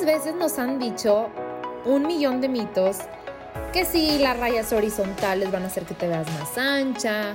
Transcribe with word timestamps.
¿Cuántas 0.00 0.24
veces 0.24 0.40
nos 0.40 0.58
han 0.58 0.78
dicho 0.78 1.28
un 1.84 2.06
millón 2.06 2.40
de 2.40 2.48
mitos 2.48 2.96
que 3.70 3.84
si 3.84 4.16
las 4.18 4.38
rayas 4.38 4.72
horizontales 4.72 5.52
van 5.52 5.64
a 5.64 5.66
hacer 5.66 5.84
que 5.84 5.92
te 5.92 6.08
veas 6.08 6.26
más 6.38 6.56
ancha, 6.56 7.34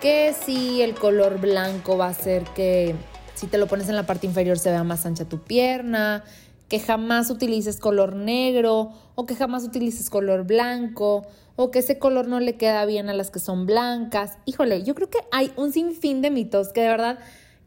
que 0.00 0.34
si 0.34 0.82
el 0.82 0.96
color 0.96 1.40
blanco 1.40 1.96
va 1.96 2.06
a 2.06 2.10
hacer 2.10 2.42
que 2.56 2.96
si 3.36 3.46
te 3.46 3.58
lo 3.58 3.68
pones 3.68 3.88
en 3.88 3.94
la 3.94 4.06
parte 4.06 4.26
inferior 4.26 4.58
se 4.58 4.70
vea 4.70 4.82
más 4.82 5.06
ancha 5.06 5.24
tu 5.24 5.38
pierna, 5.38 6.24
que 6.68 6.80
jamás 6.80 7.30
utilices 7.30 7.78
color 7.78 8.16
negro 8.16 8.90
o 9.14 9.24
que 9.24 9.36
jamás 9.36 9.62
utilices 9.62 10.10
color 10.10 10.44
blanco 10.44 11.22
o 11.54 11.70
que 11.70 11.78
ese 11.78 12.00
color 12.00 12.26
no 12.26 12.40
le 12.40 12.56
queda 12.56 12.84
bien 12.86 13.08
a 13.08 13.14
las 13.14 13.30
que 13.30 13.38
son 13.38 13.66
blancas. 13.66 14.36
Híjole, 14.46 14.82
yo 14.82 14.96
creo 14.96 15.10
que 15.10 15.20
hay 15.30 15.52
un 15.54 15.72
sinfín 15.72 16.22
de 16.22 16.32
mitos 16.32 16.72
que 16.72 16.80
de 16.80 16.88
verdad 16.88 17.20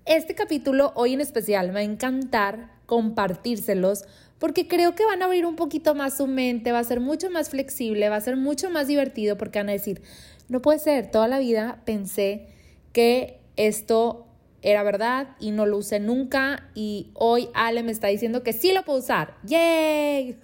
este 0.04 0.36
capítulo 0.36 0.92
hoy 0.96 1.14
en 1.14 1.22
especial 1.22 1.68
me 1.68 1.76
va 1.76 1.80
a 1.80 1.84
encantar 1.84 2.74
compartírselos 2.88 4.04
porque 4.40 4.68
creo 4.68 4.96
que 4.96 5.06
van 5.06 5.22
a 5.22 5.26
abrir 5.26 5.46
un 5.46 5.56
poquito 5.56 5.96
más 5.96 6.18
su 6.18 6.28
mente, 6.28 6.72
va 6.72 6.80
a 6.80 6.84
ser 6.84 7.00
mucho 7.00 7.30
más 7.30 7.50
flexible, 7.50 8.10
va 8.10 8.18
a 8.18 8.22
ser 8.22 8.36
mucho 8.36 8.70
más 8.70 8.88
divertido 8.88 9.38
porque 9.38 9.60
van 9.60 9.70
a 9.70 9.74
decir, 9.74 10.02
no 10.50 10.62
puede 10.62 10.80
ser, 10.80 11.10
toda 11.12 11.28
la 11.28 11.40
vida 11.40 11.82
pensé 11.86 12.48
que 12.92 13.40
esto 13.56 14.28
era 14.62 14.82
verdad 14.84 15.36
y 15.40 15.52
no 15.52 15.66
lo 15.66 15.78
usé 15.78 16.00
nunca 16.00 16.70
y 16.74 17.12
hoy 17.14 17.50
Ale 17.54 17.84
me 17.84 17.92
está 17.92 18.08
diciendo 18.08 18.44
que 18.44 18.54
sí 18.54 18.72
lo 18.72 18.84
puedo 18.84 19.00
usar. 19.00 19.36
¡Yay! 19.44 20.38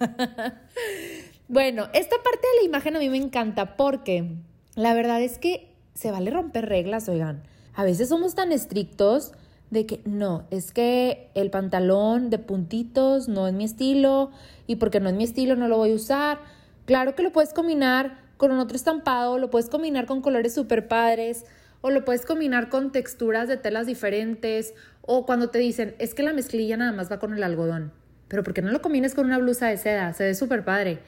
bueno, 1.48 1.88
esta 1.94 2.16
parte 2.22 2.46
de 2.54 2.60
la 2.60 2.66
imagen 2.66 2.96
a 2.96 2.98
mí 2.98 3.08
me 3.08 3.16
encanta 3.16 3.76
porque 3.76 4.28
la 4.74 4.94
verdad 4.94 5.22
es 5.22 5.38
que 5.38 5.74
se 5.94 6.10
vale 6.10 6.30
romper 6.30 6.66
reglas, 6.66 7.08
oigan. 7.08 7.42
A 7.74 7.84
veces 7.84 8.08
somos 8.08 8.34
tan 8.34 8.52
estrictos 8.52 9.32
de 9.70 9.86
que 9.86 10.00
no, 10.04 10.46
es 10.50 10.72
que 10.72 11.30
el 11.34 11.50
pantalón 11.50 12.28
de 12.28 12.38
puntitos 12.38 13.28
no 13.28 13.46
es 13.46 13.54
mi 13.54 13.64
estilo 13.64 14.30
y 14.66 14.76
porque 14.76 15.00
no 15.00 15.08
es 15.08 15.14
mi 15.14 15.24
estilo 15.24 15.56
no 15.56 15.68
lo 15.68 15.76
voy 15.76 15.92
a 15.92 15.94
usar. 15.94 16.40
Claro 16.86 17.14
que 17.14 17.22
lo 17.22 17.32
puedes 17.32 17.52
combinar 17.52 18.18
con 18.36 18.50
otro 18.52 18.76
estampado, 18.76 19.38
lo 19.38 19.50
puedes 19.50 19.68
combinar 19.68 20.06
con 20.06 20.22
colores 20.22 20.54
super 20.54 20.88
padres 20.88 21.44
o 21.82 21.90
lo 21.90 22.04
puedes 22.04 22.26
combinar 22.26 22.68
con 22.68 22.90
texturas 22.90 23.48
de 23.48 23.56
telas 23.56 23.86
diferentes 23.86 24.74
o 25.02 25.24
cuando 25.24 25.50
te 25.50 25.58
dicen, 25.58 25.94
es 25.98 26.14
que 26.14 26.24
la 26.24 26.32
mezclilla 26.32 26.76
nada 26.76 26.92
más 26.92 27.10
va 27.10 27.20
con 27.20 27.32
el 27.32 27.42
algodón. 27.42 27.92
Pero 28.28 28.42
¿por 28.42 28.54
qué 28.54 28.62
no 28.62 28.72
lo 28.72 28.82
combines 28.82 29.14
con 29.14 29.26
una 29.26 29.38
blusa 29.38 29.68
de 29.68 29.76
seda? 29.76 30.12
Se 30.14 30.24
ve 30.24 30.34
súper 30.34 30.64
padre. 30.64 30.98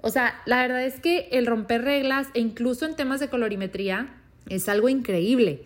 O 0.00 0.10
sea, 0.10 0.40
la 0.46 0.62
verdad 0.62 0.84
es 0.84 1.00
que 1.00 1.28
el 1.32 1.46
romper 1.46 1.82
reglas 1.82 2.28
e 2.34 2.40
incluso 2.40 2.86
en 2.86 2.96
temas 2.96 3.20
de 3.20 3.28
colorimetría 3.28 4.08
es 4.48 4.68
algo 4.68 4.88
increíble. 4.88 5.64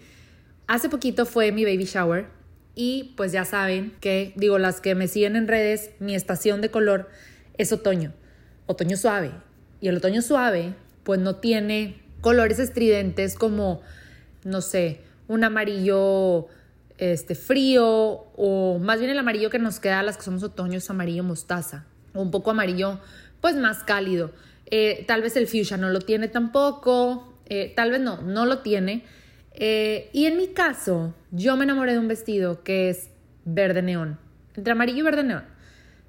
Hace 0.66 0.88
poquito 0.88 1.26
fue 1.26 1.52
mi 1.52 1.64
baby 1.64 1.84
shower 1.84 2.39
y 2.80 3.12
pues 3.14 3.30
ya 3.30 3.44
saben 3.44 3.92
que, 4.00 4.32
digo, 4.36 4.58
las 4.58 4.80
que 4.80 4.94
me 4.94 5.06
siguen 5.06 5.36
en 5.36 5.48
redes, 5.48 5.90
mi 5.98 6.14
estación 6.14 6.62
de 6.62 6.70
color 6.70 7.10
es 7.58 7.74
otoño, 7.74 8.14
otoño 8.64 8.96
suave. 8.96 9.32
Y 9.82 9.88
el 9.88 9.98
otoño 9.98 10.22
suave 10.22 10.72
pues 11.02 11.20
no 11.20 11.36
tiene 11.36 12.00
colores 12.22 12.58
estridentes 12.58 13.34
como, 13.34 13.82
no 14.44 14.62
sé, 14.62 15.02
un 15.28 15.44
amarillo 15.44 16.46
este, 16.96 17.34
frío 17.34 17.84
o 18.34 18.78
más 18.78 18.98
bien 18.98 19.10
el 19.10 19.18
amarillo 19.18 19.50
que 19.50 19.58
nos 19.58 19.78
queda 19.78 20.00
a 20.00 20.02
las 20.02 20.16
que 20.16 20.22
somos 20.22 20.42
otoño 20.42 20.78
es 20.78 20.88
amarillo 20.88 21.22
mostaza 21.22 21.84
o 22.14 22.22
un 22.22 22.30
poco 22.30 22.50
amarillo 22.50 22.98
pues 23.42 23.56
más 23.56 23.84
cálido. 23.84 24.32
Eh, 24.70 25.04
tal 25.06 25.20
vez 25.20 25.36
el 25.36 25.46
fuchsia 25.46 25.76
no 25.76 25.90
lo 25.90 26.00
tiene 26.00 26.28
tampoco, 26.28 27.34
eh, 27.44 27.74
tal 27.76 27.90
vez 27.90 28.00
no, 28.00 28.22
no 28.22 28.46
lo 28.46 28.60
tiene. 28.60 29.04
Eh, 29.52 30.08
y 30.12 30.26
en 30.26 30.36
mi 30.36 30.48
caso, 30.48 31.14
yo 31.30 31.56
me 31.56 31.64
enamoré 31.64 31.92
de 31.92 31.98
un 31.98 32.08
vestido 32.08 32.62
que 32.62 32.90
es 32.90 33.10
verde 33.44 33.82
neón, 33.82 34.18
entre 34.54 34.72
amarillo 34.72 34.98
y 34.98 35.02
verde 35.02 35.24
neón, 35.24 35.44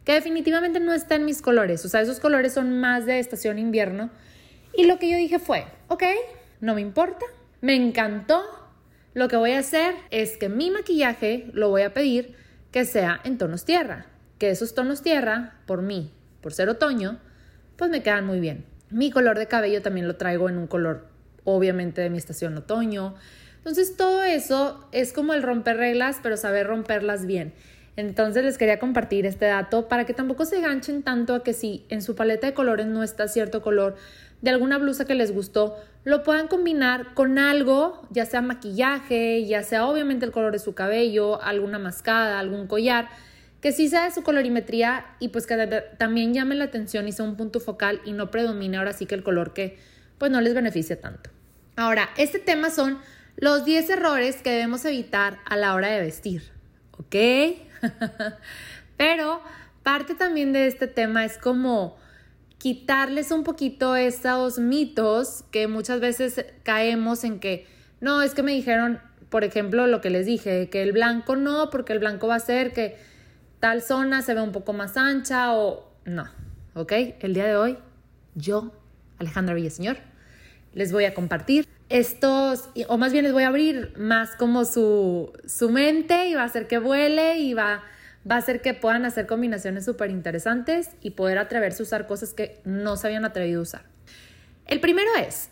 que 0.03 0.14
definitivamente 0.14 0.80
no 0.80 0.94
está 0.94 1.16
en 1.16 1.25
mis 1.25 1.42
colores, 1.42 1.84
o 1.86 1.89
sea, 1.89 2.02
esos 2.02 2.19
colores 2.19 2.53
son 2.53 2.80
más 2.80 3.06
de 3.06 3.19
estación 3.19 3.59
invierno. 3.59 4.09
Y 4.74 4.85
lo 4.85 5.00
que 5.00 5.09
yo 5.09 5.18
dije 5.18 5.40
fue, 5.40 5.66
ok, 5.90 6.03
no 6.62 6.75
me 6.75 6.81
importa, 6.81 7.25
me 7.59 7.75
encantó, 7.75 8.41
lo 9.13 9.28
que 9.28 9.35
voy 9.35 9.51
a 9.51 9.59
hacer 9.59 9.96
es 10.09 10.38
que 10.38 10.47
mi 10.47 10.72
maquillaje 10.72 11.50
lo 11.53 11.69
voy 11.69 11.81
a 11.81 11.94
pedir 11.94 12.35
que 12.72 12.85
sea 12.85 13.19
en 13.25 13.38
tonos 13.38 13.66
tierra, 13.66 14.06
que 14.38 14.50
esos 14.50 14.74
tonos 14.74 15.01
tierra, 15.01 15.59
por 15.66 15.81
mí, 15.81 16.13
por 16.41 16.53
ser 16.53 16.69
otoño, 16.69 17.19
pues 17.75 17.91
me 17.91 18.01
quedan 18.01 18.25
muy 18.25 18.40
bien. 18.40 18.66
Mi 18.90 19.12
color 19.12 19.38
de 19.38 19.47
cabello 19.47 19.81
también 19.81 20.07
lo 20.07 20.16
traigo 20.16 20.47
en 20.47 20.57
un 20.57 20.68
color 20.68 21.10
obviamente 21.44 22.02
de 22.02 22.09
mi 22.09 22.18
estación 22.18 22.57
otoño. 22.57 23.16
Entonces 23.57 23.96
todo 23.96 24.24
eso 24.24 24.88
es 24.91 25.13
como 25.13 25.34
el 25.34 25.44
romper 25.44 25.78
reglas, 25.78 26.19
pero 26.22 26.38
saber 26.38 26.68
romperlas 26.68 27.25
bien. 27.25 27.53
Entonces 27.97 28.44
les 28.44 28.57
quería 28.57 28.79
compartir 28.79 29.25
este 29.25 29.46
dato 29.46 29.88
para 29.88 30.06
que 30.06 30.13
tampoco 30.13 30.46
se 30.46 30.62
ganchen 30.62 31.03
tanto 31.03 31.35
a 31.35 31.44
que 31.44 31.53
si 31.53 31.85
en 31.90 32.01
su 32.01 32.16
paleta 32.16 32.47
de 32.47 32.53
colores 32.53 32.88
no 32.88 33.03
está 33.03 33.28
cierto 33.28 33.62
color 33.62 33.96
de 34.41 34.50
alguna 34.50 34.78
blusa 34.78 35.06
que 35.06 35.13
les 35.13 35.34
gustó, 35.34 35.78
lo 36.03 36.24
puedan 36.24 36.47
combinar 36.47 37.13
con 37.13 37.38
algo, 37.38 38.01
ya 38.09 38.25
sea 38.25 38.41
maquillaje, 38.41 39.46
ya 39.46 39.62
sea 39.62 39.85
obviamente 39.85 40.25
el 40.25 40.31
color 40.31 40.51
de 40.51 40.59
su 40.59 40.74
cabello, 40.74 41.41
alguna 41.44 41.78
mascada, 41.78 42.40
algún 42.40 42.66
collar, 42.66 43.09
que 43.62 43.72
sí 43.72 43.88
sea 43.88 44.06
de 44.06 44.12
su 44.12 44.24
colorimetría 44.24 45.06
y 45.19 45.28
pues 45.28 45.46
que 45.46 45.84
también 46.00 46.34
llame 46.34 46.56
la 46.56 46.66
atención 46.66 47.07
y 47.07 47.12
sea 47.12 47.25
un 47.25 47.35
punto 47.35 47.59
focal 47.59 48.01
y 48.06 48.13
no 48.13 48.31
predomine 48.31 48.78
ahora 48.78 48.94
sí 48.94 49.06
que 49.06 49.13
el 49.13 49.22
color 49.22 49.53
que 49.53 49.78
pues 50.21 50.31
no 50.31 50.39
les 50.39 50.53
beneficia 50.53 51.01
tanto. 51.01 51.31
Ahora, 51.75 52.11
este 52.15 52.37
tema 52.37 52.69
son 52.69 52.99
los 53.37 53.65
10 53.65 53.89
errores 53.89 54.43
que 54.43 54.51
debemos 54.51 54.85
evitar 54.85 55.39
a 55.45 55.57
la 55.57 55.73
hora 55.73 55.87
de 55.87 55.99
vestir, 55.99 56.43
¿ok? 56.91 57.15
Pero 58.97 59.41
parte 59.81 60.13
también 60.13 60.53
de 60.53 60.67
este 60.67 60.85
tema 60.85 61.25
es 61.25 61.39
como 61.39 61.97
quitarles 62.59 63.31
un 63.31 63.43
poquito 63.43 63.95
estos 63.95 64.59
mitos 64.59 65.43
que 65.49 65.67
muchas 65.67 65.99
veces 65.99 66.45
caemos 66.61 67.23
en 67.23 67.39
que, 67.39 67.65
no, 67.99 68.21
es 68.21 68.35
que 68.35 68.43
me 68.43 68.51
dijeron, 68.51 68.99
por 69.29 69.43
ejemplo, 69.43 69.88
lo 69.88 70.01
que 70.01 70.11
les 70.11 70.27
dije, 70.27 70.69
que 70.69 70.83
el 70.83 70.91
blanco 70.91 71.35
no, 71.35 71.71
porque 71.71 71.93
el 71.93 71.99
blanco 71.99 72.27
va 72.27 72.35
a 72.35 72.39
ser 72.39 72.73
que 72.73 72.95
tal 73.59 73.81
zona 73.81 74.21
se 74.21 74.35
ve 74.35 74.41
un 74.43 74.51
poco 74.51 74.71
más 74.71 74.97
ancha 74.97 75.55
o 75.55 75.91
no, 76.05 76.29
¿ok? 76.75 76.91
El 77.21 77.33
día 77.33 77.47
de 77.47 77.55
hoy, 77.55 77.79
yo, 78.35 78.71
Alejandra 79.17 79.55
Villaseñor, 79.55 80.10
les 80.73 80.91
voy 80.91 81.05
a 81.05 81.13
compartir 81.13 81.67
estos, 81.89 82.69
o 82.87 82.97
más 82.97 83.11
bien 83.11 83.25
les 83.25 83.33
voy 83.33 83.43
a 83.43 83.47
abrir 83.47 83.93
más 83.97 84.35
como 84.35 84.63
su, 84.63 85.33
su 85.45 85.69
mente 85.69 86.29
y 86.29 86.35
va 86.35 86.43
a 86.43 86.45
hacer 86.45 86.67
que 86.67 86.77
vuele 86.77 87.39
y 87.39 87.53
va, 87.53 87.83
va 88.29 88.35
a 88.35 88.39
hacer 88.39 88.61
que 88.61 88.73
puedan 88.73 89.05
hacer 89.05 89.27
combinaciones 89.27 89.83
súper 89.83 90.09
interesantes 90.09 90.91
y 91.01 91.11
poder 91.11 91.37
atreverse 91.37 91.83
a 91.83 91.85
usar 91.85 92.07
cosas 92.07 92.33
que 92.33 92.61
no 92.63 92.95
se 92.95 93.07
habían 93.07 93.25
atrevido 93.25 93.59
a 93.59 93.63
usar. 93.63 93.85
El 94.67 94.79
primero 94.79 95.09
es, 95.19 95.49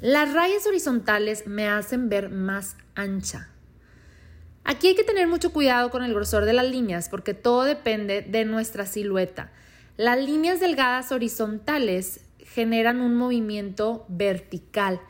las 0.00 0.32
rayas 0.32 0.66
horizontales 0.66 1.46
me 1.46 1.68
hacen 1.68 2.08
ver 2.08 2.28
más 2.28 2.76
ancha. 2.96 3.50
Aquí 4.64 4.88
hay 4.88 4.94
que 4.96 5.04
tener 5.04 5.28
mucho 5.28 5.52
cuidado 5.52 5.90
con 5.90 6.02
el 6.02 6.12
grosor 6.12 6.44
de 6.44 6.52
las 6.52 6.68
líneas 6.68 7.08
porque 7.08 7.34
todo 7.34 7.62
depende 7.62 8.22
de 8.22 8.44
nuestra 8.44 8.84
silueta. 8.84 9.50
Las 9.96 10.18
líneas 10.18 10.60
delgadas 10.60 11.10
horizontales 11.10 12.20
generan 12.54 13.00
un 13.00 13.14
movimiento 13.14 14.04
vertical. 14.08 15.00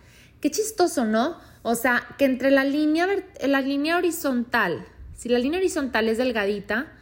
Qué 0.41 0.51
chistoso, 0.51 1.05
¿no? 1.05 1.39
O 1.63 1.75
sea, 1.75 2.07
que 2.19 2.25
entre 2.25 2.51
la 2.51 2.65
línea, 2.65 3.07
la 3.47 3.61
línea 3.61 3.97
horizontal, 3.97 4.87
si 5.15 5.29
la 5.29 5.39
línea 5.39 5.59
horizontal 5.59 6.09
es 6.09 6.19
delgadita, 6.19 6.93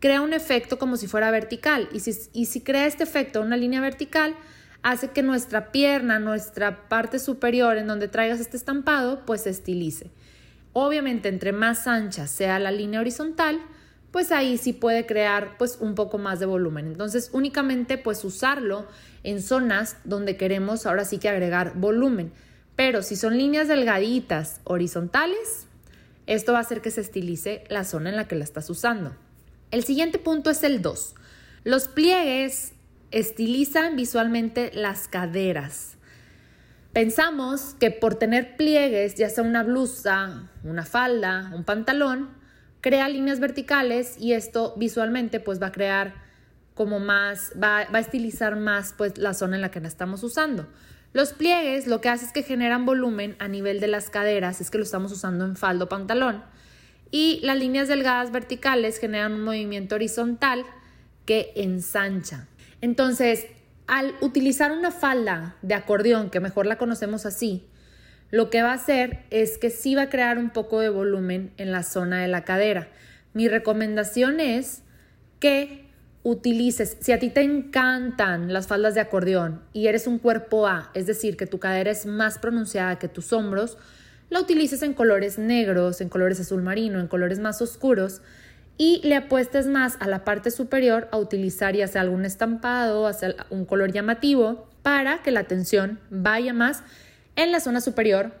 crea 0.00 0.20
un 0.20 0.32
efecto 0.32 0.78
como 0.78 0.96
si 0.96 1.06
fuera 1.06 1.30
vertical. 1.30 1.88
Y 1.92 2.00
si, 2.00 2.12
y 2.32 2.46
si 2.46 2.60
crea 2.60 2.86
este 2.86 3.04
efecto, 3.04 3.40
una 3.40 3.56
línea 3.56 3.80
vertical, 3.80 4.34
hace 4.82 5.08
que 5.08 5.22
nuestra 5.22 5.72
pierna, 5.72 6.18
nuestra 6.18 6.88
parte 6.88 7.18
superior 7.18 7.76
en 7.76 7.86
donde 7.86 8.08
traigas 8.08 8.40
este 8.40 8.56
estampado, 8.56 9.24
pues 9.26 9.42
se 9.42 9.50
estilice. 9.50 10.10
Obviamente, 10.72 11.28
entre 11.28 11.52
más 11.52 11.86
ancha 11.86 12.26
sea 12.26 12.58
la 12.58 12.70
línea 12.70 13.00
horizontal, 13.00 13.60
pues 14.10 14.32
ahí 14.32 14.56
sí 14.56 14.72
puede 14.72 15.04
crear 15.04 15.58
pues 15.58 15.78
un 15.80 15.94
poco 15.94 16.18
más 16.18 16.40
de 16.40 16.46
volumen. 16.46 16.86
Entonces 16.86 17.30
únicamente 17.32 17.98
pues 17.98 18.24
usarlo 18.24 18.86
en 19.26 19.42
zonas 19.42 19.96
donde 20.04 20.36
queremos 20.36 20.86
ahora 20.86 21.04
sí 21.04 21.18
que 21.18 21.28
agregar 21.28 21.74
volumen. 21.74 22.32
Pero 22.76 23.02
si 23.02 23.16
son 23.16 23.36
líneas 23.36 23.66
delgaditas 23.66 24.60
horizontales, 24.62 25.66
esto 26.26 26.52
va 26.52 26.58
a 26.58 26.60
hacer 26.60 26.80
que 26.80 26.92
se 26.92 27.00
estilice 27.00 27.64
la 27.68 27.82
zona 27.82 28.10
en 28.10 28.16
la 28.16 28.28
que 28.28 28.36
la 28.36 28.44
estás 28.44 28.70
usando. 28.70 29.16
El 29.72 29.82
siguiente 29.82 30.18
punto 30.18 30.48
es 30.48 30.62
el 30.62 30.80
2. 30.80 31.14
Los 31.64 31.88
pliegues 31.88 32.72
estilizan 33.10 33.96
visualmente 33.96 34.70
las 34.72 35.08
caderas. 35.08 35.96
Pensamos 36.92 37.74
que 37.80 37.90
por 37.90 38.14
tener 38.14 38.56
pliegues, 38.56 39.16
ya 39.16 39.28
sea 39.28 39.42
una 39.42 39.64
blusa, 39.64 40.48
una 40.62 40.84
falda, 40.84 41.50
un 41.52 41.64
pantalón, 41.64 42.30
crea 42.80 43.08
líneas 43.08 43.40
verticales 43.40 44.16
y 44.20 44.34
esto 44.34 44.74
visualmente 44.76 45.40
pues 45.40 45.60
va 45.60 45.66
a 45.66 45.72
crear 45.72 46.25
como 46.76 47.00
más, 47.00 47.52
va, 47.60 47.88
a 47.90 47.98
estilizar 47.98 48.54
más 48.54 48.94
pues 48.96 49.16
la 49.16 49.32
zona 49.32 49.56
en 49.56 49.62
la 49.62 49.70
que 49.70 49.80
la 49.80 49.88
estamos 49.88 50.22
usando. 50.22 50.68
Los 51.14 51.32
pliegues 51.32 51.86
lo 51.86 52.02
que 52.02 52.10
hace 52.10 52.26
es 52.26 52.32
que 52.32 52.42
generan 52.42 52.84
volumen 52.84 53.34
a 53.38 53.48
nivel 53.48 53.80
de 53.80 53.86
las 53.86 54.10
caderas, 54.10 54.60
es 54.60 54.70
que 54.70 54.76
lo 54.76 54.84
estamos 54.84 55.10
usando 55.10 55.46
en 55.46 55.56
faldo 55.56 55.88
pantalón. 55.88 56.44
Y 57.10 57.40
las 57.42 57.56
líneas 57.56 57.88
delgadas 57.88 58.30
verticales 58.30 58.98
generan 58.98 59.32
un 59.32 59.44
movimiento 59.44 59.94
horizontal 59.94 60.66
que 61.24 61.52
ensancha. 61.56 62.46
Entonces, 62.82 63.46
al 63.86 64.14
utilizar 64.20 64.70
una 64.70 64.90
falda 64.90 65.56
de 65.62 65.72
acordeón, 65.72 66.28
que 66.28 66.40
mejor 66.40 66.66
la 66.66 66.76
conocemos 66.76 67.24
así, 67.24 67.66
lo 68.30 68.50
que 68.50 68.60
va 68.60 68.72
a 68.72 68.74
hacer 68.74 69.24
es 69.30 69.56
que 69.56 69.70
sí 69.70 69.94
va 69.94 70.02
a 70.02 70.10
crear 70.10 70.36
un 70.36 70.50
poco 70.50 70.80
de 70.80 70.90
volumen 70.90 71.54
en 71.56 71.72
la 71.72 71.82
zona 71.82 72.20
de 72.20 72.28
la 72.28 72.44
cadera. 72.44 72.88
Mi 73.32 73.48
recomendación 73.48 74.40
es 74.40 74.82
que 75.40 75.85
utilices, 76.26 76.96
si 77.00 77.12
a 77.12 77.20
ti 77.20 77.30
te 77.30 77.42
encantan 77.42 78.52
las 78.52 78.66
faldas 78.66 78.96
de 78.96 79.00
acordeón 79.00 79.62
y 79.72 79.86
eres 79.86 80.08
un 80.08 80.18
cuerpo 80.18 80.66
A, 80.66 80.90
es 80.92 81.06
decir, 81.06 81.36
que 81.36 81.46
tu 81.46 81.60
cadera 81.60 81.92
es 81.92 82.04
más 82.04 82.40
pronunciada 82.40 82.98
que 82.98 83.06
tus 83.06 83.32
hombros, 83.32 83.78
la 84.28 84.40
utilices 84.40 84.82
en 84.82 84.92
colores 84.92 85.38
negros, 85.38 86.00
en 86.00 86.08
colores 86.08 86.40
azul 86.40 86.62
marino, 86.62 86.98
en 86.98 87.06
colores 87.06 87.38
más 87.38 87.62
oscuros 87.62 88.22
y 88.76 89.00
le 89.04 89.14
apuestes 89.14 89.68
más 89.68 89.98
a 90.00 90.08
la 90.08 90.24
parte 90.24 90.50
superior 90.50 91.08
a 91.12 91.18
utilizar 91.18 91.76
ya 91.76 91.86
sea 91.86 92.00
algún 92.00 92.24
estampado, 92.24 93.06
hacia 93.06 93.36
un 93.50 93.64
color 93.64 93.92
llamativo 93.92 94.68
para 94.82 95.22
que 95.22 95.30
la 95.30 95.40
atención 95.40 96.00
vaya 96.10 96.52
más 96.52 96.82
en 97.36 97.52
la 97.52 97.60
zona 97.60 97.80
superior 97.80 98.32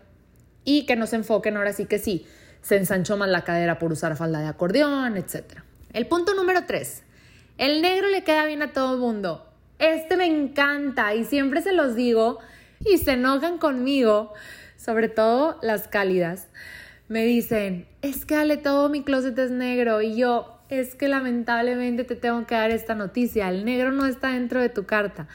y 0.64 0.86
que 0.86 0.96
no 0.96 1.06
se 1.06 1.14
enfoquen 1.14 1.56
ahora 1.56 1.72
sí 1.72 1.86
que 1.86 2.00
sí, 2.00 2.26
se 2.62 2.78
ensanchó 2.78 3.16
más 3.16 3.28
la 3.28 3.44
cadera 3.44 3.78
por 3.78 3.92
usar 3.92 4.16
falda 4.16 4.40
de 4.40 4.48
acordeón, 4.48 5.16
etc. 5.16 5.60
El 5.92 6.08
punto 6.08 6.34
número 6.34 6.64
3. 6.66 7.04
El 7.58 7.80
negro 7.80 8.08
le 8.08 8.22
queda 8.22 8.44
bien 8.44 8.60
a 8.60 8.72
todo 8.74 8.98
mundo. 8.98 9.46
Este 9.78 10.18
me 10.18 10.26
encanta 10.26 11.14
y 11.14 11.24
siempre 11.24 11.62
se 11.62 11.72
los 11.72 11.94
digo 11.94 12.38
y 12.84 12.98
se 12.98 13.12
enojan 13.12 13.56
conmigo, 13.56 14.34
sobre 14.76 15.08
todo 15.08 15.58
las 15.62 15.88
cálidas. 15.88 16.48
Me 17.08 17.24
dicen, 17.24 17.86
es 18.02 18.26
que 18.26 18.34
Ale, 18.34 18.58
todo 18.58 18.90
mi 18.90 19.02
closet 19.02 19.38
es 19.38 19.50
negro 19.50 20.02
y 20.02 20.16
yo, 20.16 20.58
es 20.68 20.94
que 20.94 21.08
lamentablemente 21.08 22.04
te 22.04 22.14
tengo 22.14 22.46
que 22.46 22.54
dar 22.54 22.70
esta 22.70 22.94
noticia, 22.94 23.48
el 23.48 23.64
negro 23.64 23.90
no 23.90 24.06
está 24.06 24.32
dentro 24.32 24.60
de 24.60 24.68
tu 24.68 24.84
carta. 24.84 25.26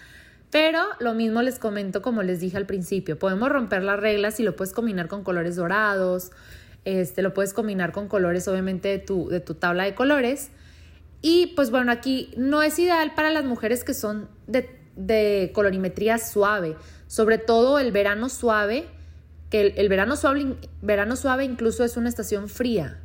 Pero 0.51 0.79
lo 0.99 1.15
mismo 1.15 1.41
les 1.41 1.57
comento 1.57 2.03
como 2.03 2.21
les 2.21 2.39
dije 2.39 2.57
al 2.57 2.67
principio, 2.67 3.17
podemos 3.17 3.49
romper 3.49 3.81
las 3.81 3.99
reglas 3.99 4.39
y 4.39 4.43
lo 4.43 4.55
puedes 4.55 4.73
combinar 4.73 5.07
con 5.07 5.23
colores 5.23 5.55
dorados, 5.55 6.31
este, 6.85 7.23
lo 7.23 7.33
puedes 7.33 7.53
combinar 7.53 7.91
con 7.93 8.07
colores 8.07 8.47
obviamente 8.47 8.89
de 8.89 8.99
tu, 8.99 9.29
de 9.29 9.39
tu 9.39 9.55
tabla 9.55 9.85
de 9.85 9.95
colores. 9.95 10.51
Y 11.21 11.47
pues 11.55 11.69
bueno, 11.69 11.91
aquí 11.91 12.33
no 12.35 12.63
es 12.63 12.79
ideal 12.79 13.13
para 13.13 13.29
las 13.29 13.45
mujeres 13.45 13.83
que 13.83 13.93
son 13.93 14.27
de, 14.47 15.51
colorimetría 15.53 16.17
suave, 16.17 16.75
sobre 17.07 17.37
todo 17.37 17.79
el 17.79 17.91
verano 17.91 18.29
suave, 18.29 18.85
que 19.49 19.73
el, 19.77 19.89
verano, 19.89 20.15
suave, 20.15 20.55
verano 20.81 21.15
suave 21.15 21.43
incluso 21.43 21.83
es 21.83 21.97
una 21.97 22.09
estación 22.09 22.49
fría, 22.49 22.99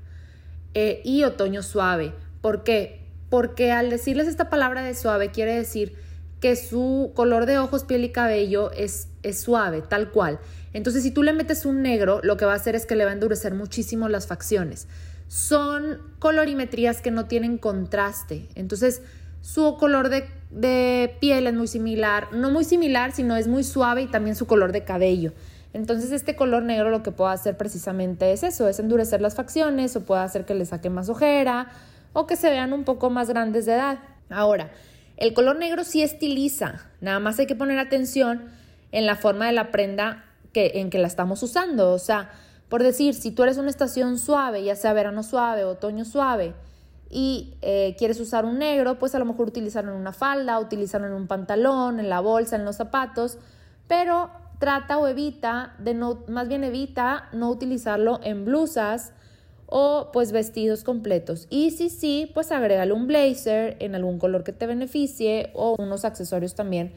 eh, 0.75 1.01
y 1.05 1.25
otoño 1.25 1.63
suave. 1.63 2.13
¿Por 2.41 2.63
qué? 2.63 3.01
Porque 3.29 3.73
al 3.73 3.91
decirles 3.91 4.29
esta 4.29 4.51
palabra 4.51 4.83
de 4.83 4.95
suave 4.95 5.31
quiere 5.31 5.55
decir 5.55 5.97
que 6.41 6.55
su 6.55 7.13
color 7.15 7.47
de 7.47 7.59
ojos, 7.59 7.85
piel 7.85 8.05
y 8.05 8.13
cabello 8.13 8.71
es, 8.73 9.09
es 9.23 9.41
suave, 9.41 9.83
tal 9.83 10.11
cual. 10.11 10.39
Entonces, 10.73 11.03
si 11.03 11.11
tú 11.11 11.23
le 11.23 11.33
metes 11.33 11.65
un 11.65 11.81
negro, 11.83 12.21
lo 12.23 12.37
que 12.37 12.45
va 12.45 12.53
a 12.53 12.57
hacer 12.57 12.75
es 12.75 12.85
que 12.85 12.95
le 12.95 13.05
va 13.05 13.11
a 13.11 13.15
endurecer 13.15 13.55
muchísimo 13.55 14.09
las 14.09 14.27
facciones. 14.27 14.87
Son 15.29 15.99
colorimetrías 16.19 17.01
que 17.01 17.11
no 17.11 17.27
tienen 17.27 17.59
contraste. 17.59 18.49
Entonces, 18.55 19.03
su 19.41 19.77
color 19.77 20.09
de, 20.09 20.29
de 20.51 21.17
piel 21.21 21.47
es 21.47 21.55
muy 21.55 21.69
similar, 21.69 22.29
no 22.33 22.51
muy 22.51 22.65
similar, 22.65 23.13
sino 23.13 23.37
es 23.37 23.49
muy 23.49 23.65
suave 23.65 24.03
y 24.03 24.07
también 24.07 24.37
su 24.37 24.47
color 24.47 24.73
de 24.73 24.85
cabello. 24.85 25.33
Entonces 25.77 26.11
este 26.11 26.37
color 26.37 26.63
negro 26.63 26.89
lo 26.89 27.03
que 27.03 27.13
puede 27.13 27.35
hacer 27.35 27.59
precisamente 27.59 28.33
es 28.33 28.43
eso, 28.43 28.67
es 28.67 28.79
endurecer 28.79 29.21
las 29.21 29.35
facciones 29.35 29.95
o 29.95 30.05
puede 30.05 30.23
hacer 30.23 30.47
que 30.47 30.55
le 30.55 30.65
saque 30.65 30.89
más 30.89 31.11
ojera 31.11 31.69
o 32.15 32.27
que 32.27 32.37
se 32.37 32.49
vean 32.49 32.73
un 32.73 32.85
poco 32.85 33.11
más 33.11 33.29
grandes 33.29 33.67
de 33.67 33.75
edad. 33.75 33.99
Ahora, 34.31 34.71
el 35.19 35.35
color 35.35 35.59
negro 35.59 35.85
sí 35.85 36.03
estiliza, 36.03 36.87
nada 37.03 37.19
más 37.19 37.39
hay 37.39 37.47
que 37.47 37.55
poner 37.55 37.79
atención 37.79 38.47
en 38.91 39.05
la 39.05 39.17
forma 39.17 39.49
de 39.49 39.53
la 39.53 39.71
prenda 39.71 40.25
que, 40.55 40.73
en 40.77 40.89
que 40.89 40.97
la 40.99 41.09
estamos 41.09 41.43
usando. 41.43 41.93
O 41.93 41.99
sea, 41.99 42.31
por 42.69 42.83
decir, 42.83 43.15
si 43.15 43.31
tú 43.31 43.43
eres 43.43 43.59
una 43.59 43.71
estación 43.71 44.19
suave, 44.19 44.65
ya 44.65 44.75
sea 44.77 44.93
verano 44.93 45.23
suave, 45.23 45.65
otoño 45.65 46.05
suave, 46.05 46.55
y 47.09 47.55
eh, 47.63 47.95
quieres 47.99 48.19
usar 48.19 48.45
un 48.45 48.59
negro, 48.59 48.99
pues 48.99 49.15
a 49.15 49.19
lo 49.19 49.25
mejor 49.25 49.49
utilizarlo 49.49 49.93
en 49.93 49.99
una 49.99 50.13
falda, 50.13 50.59
utilizarlo 50.59 51.07
en 51.07 51.13
un 51.13 51.29
pantalón, 51.29 52.01
en 52.01 52.09
la 52.09 52.21
bolsa, 52.21 52.57
en 52.57 52.65
los 52.65 52.77
zapatos, 52.77 53.39
pero 53.87 54.31
trata 54.59 54.99
o 54.99 55.07
evita 55.07 55.75
de 55.79 55.95
no, 55.95 56.25
más 56.29 56.49
bien 56.49 56.65
evita 56.65 57.29
no 57.33 57.51
utilizarlo 57.51 58.19
en 58.25 58.45
blusas, 58.45 59.13
o 59.67 60.11
pues 60.13 60.33
vestidos 60.33 60.85
completos. 60.85 61.47
Y 61.51 61.73
si 61.73 61.91
sí, 61.91 62.31
pues 62.35 62.53
agrégale 62.53 62.93
un 62.93 63.07
blazer 63.07 63.77
en 63.81 63.95
algún 63.95 64.19
color 64.19 64.45
que 64.45 64.53
te 64.53 64.67
beneficie 64.67 65.51
o 65.55 65.77
unos 65.79 66.05
accesorios 66.05 66.55
también. 66.55 66.95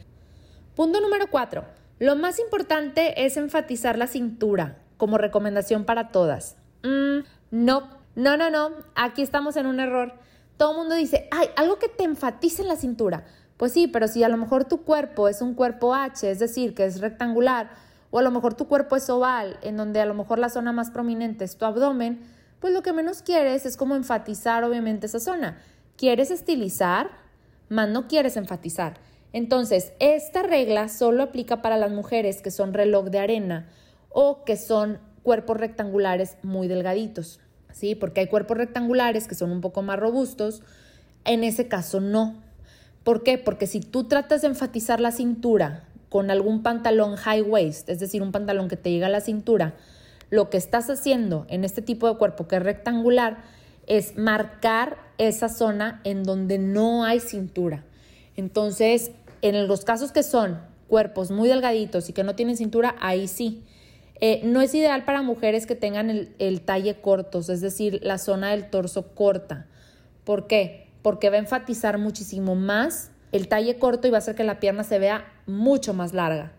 Punto 0.76 1.02
número 1.02 1.26
4. 1.30 1.64
Lo 2.00 2.16
más 2.16 2.40
importante 2.40 3.26
es 3.26 3.38
enfatizar 3.38 3.98
la 3.98 4.08
cintura 4.08 4.78
como 5.00 5.18
recomendación 5.18 5.86
para 5.86 6.10
todas. 6.10 6.58
Mm, 6.84 7.20
no, 7.52 7.90
no, 8.16 8.36
no, 8.36 8.52
no, 8.52 8.72
aquí 8.96 9.22
estamos 9.22 9.56
en 9.56 9.66
un 9.66 9.80
error. 9.80 10.14
Todo 10.58 10.72
el 10.72 10.78
mundo 10.78 10.94
dice, 10.94 11.30
ay, 11.32 11.48
algo 11.56 11.80
que 11.80 11.88
te 11.88 12.04
enfatice 12.04 12.62
en 12.64 12.68
la 12.68 12.76
cintura. 12.76 13.24
Pues 13.56 13.72
sí, 13.72 13.88
pero 13.88 14.10
si 14.10 14.26
a 14.26 14.30
lo 14.30 14.36
mejor 14.36 14.66
tu 14.66 14.84
cuerpo 14.84 15.30
es 15.30 15.42
un 15.42 15.54
cuerpo 15.56 15.96
H, 15.96 16.30
es 16.30 16.40
decir, 16.40 16.76
que 16.76 16.86
es 16.86 17.00
rectangular, 17.00 17.72
o 18.12 18.20
a 18.20 18.22
lo 18.22 18.30
mejor 18.30 18.56
tu 18.56 18.68
cuerpo 18.68 18.98
es 18.98 19.10
oval, 19.10 19.58
en 19.62 19.78
donde 19.78 20.02
a 20.02 20.06
lo 20.06 20.14
mejor 20.14 20.38
la 20.38 20.50
zona 20.50 20.74
más 20.74 20.92
prominente 20.92 21.46
es 21.46 21.56
tu 21.56 21.64
abdomen, 21.64 22.20
pues 22.60 22.74
lo 22.74 22.84
que 22.84 22.92
menos 22.92 23.22
quieres 23.22 23.66
es 23.66 23.78
como 23.78 23.96
enfatizar 23.96 24.66
obviamente 24.66 25.06
esa 25.06 25.22
zona. 25.22 25.60
Quieres 25.96 26.30
estilizar, 26.30 27.10
más 27.70 27.88
no 27.88 28.10
quieres 28.10 28.36
enfatizar. 28.36 28.96
Entonces, 29.32 29.94
esta 30.00 30.44
regla 30.44 30.90
solo 30.90 31.24
aplica 31.24 31.62
para 31.62 31.78
las 31.78 31.92
mujeres 31.92 32.42
que 32.42 32.52
son 32.52 32.74
reloj 32.74 33.06
de 33.06 33.20
arena 33.20 33.70
o 34.10 34.44
que 34.44 34.58
son 34.58 35.00
cuerpos 35.24 35.58
rectangulares 35.58 36.38
muy 36.44 36.68
delgaditos, 36.68 37.40
¿sí? 37.72 37.96
Porque 37.96 38.22
hay 38.22 38.28
cuerpos 38.28 38.58
rectangulares 38.58 39.28
que 39.28 39.36
son 39.36 39.52
un 39.52 39.62
poco 39.62 39.82
más 39.82 40.00
robustos, 40.00 40.64
en 41.26 41.44
ese 41.44 41.68
caso 41.68 42.00
no. 42.00 42.42
¿Por 43.04 43.24
qué? 43.24 43.38
Porque 43.38 43.68
si 43.68 43.80
tú 43.80 44.06
tratas 44.06 44.42
de 44.42 44.48
enfatizar 44.48 45.00
la 45.00 45.12
cintura 45.12 45.84
con 46.10 46.32
algún 46.32 46.64
pantalón 46.64 47.16
high 47.16 47.42
waist, 47.42 47.90
es 47.90 48.00
decir, 48.00 48.22
un 48.22 48.32
pantalón 48.32 48.68
que 48.68 48.78
te 48.78 48.92
llega 48.92 49.08
a 49.08 49.12
la 49.12 49.22
cintura, 49.22 49.76
lo 50.30 50.50
que 50.50 50.58
estás 50.58 50.90
haciendo 50.90 51.46
en 51.50 51.64
este 51.64 51.82
tipo 51.82 52.08
de 52.08 52.18
cuerpo 52.18 52.48
que 52.48 52.58
es 52.58 52.64
rectangular 52.64 53.44
es 53.88 54.18
marcar 54.18 54.98
esa 55.18 55.50
zona 55.50 56.02
en 56.04 56.24
donde 56.24 56.60
no 56.60 57.04
hay 57.04 57.20
cintura. 57.20 57.84
Entonces, 58.36 59.12
en 59.42 59.68
los 59.68 59.84
casos 59.86 60.12
que 60.12 60.24
son 60.24 60.60
cuerpos 60.88 61.32
muy 61.32 61.50
delgaditos 61.50 62.10
y 62.10 62.14
que 62.14 62.24
no 62.24 62.36
tienen 62.36 62.58
cintura, 62.58 62.96
ahí 63.00 63.28
sí. 63.28 63.64
Eh, 64.22 64.42
no 64.44 64.62
es 64.62 64.74
ideal 64.76 65.06
para 65.06 65.22
mujeres 65.22 65.66
que 65.66 65.76
tengan 65.76 66.10
el, 66.10 66.36
el 66.40 66.62
talle 66.62 67.00
cortos, 67.00 67.50
es 67.50 67.62
decir, 67.62 68.00
la 68.04 68.18
zona 68.18 68.52
del 68.52 68.70
torso 68.70 69.14
corta. 69.14 69.68
¿Por 70.24 70.48
qué? 70.48 70.88
Porque 71.02 71.30
va 71.30 71.38
a 71.38 71.40
enfatizar 71.40 71.98
muchísimo 71.98 72.56
más 72.56 73.12
el 73.32 73.48
talle 73.48 73.78
corto 73.78 74.08
y 74.08 74.12
va 74.12 74.18
a 74.18 74.20
hacer 74.20 74.36
que 74.36 74.44
la 74.44 74.60
pierna 74.60 74.84
se 74.84 75.00
vea 75.00 75.26
mucho 75.46 75.94
más 75.94 76.14
larga. 76.14 76.52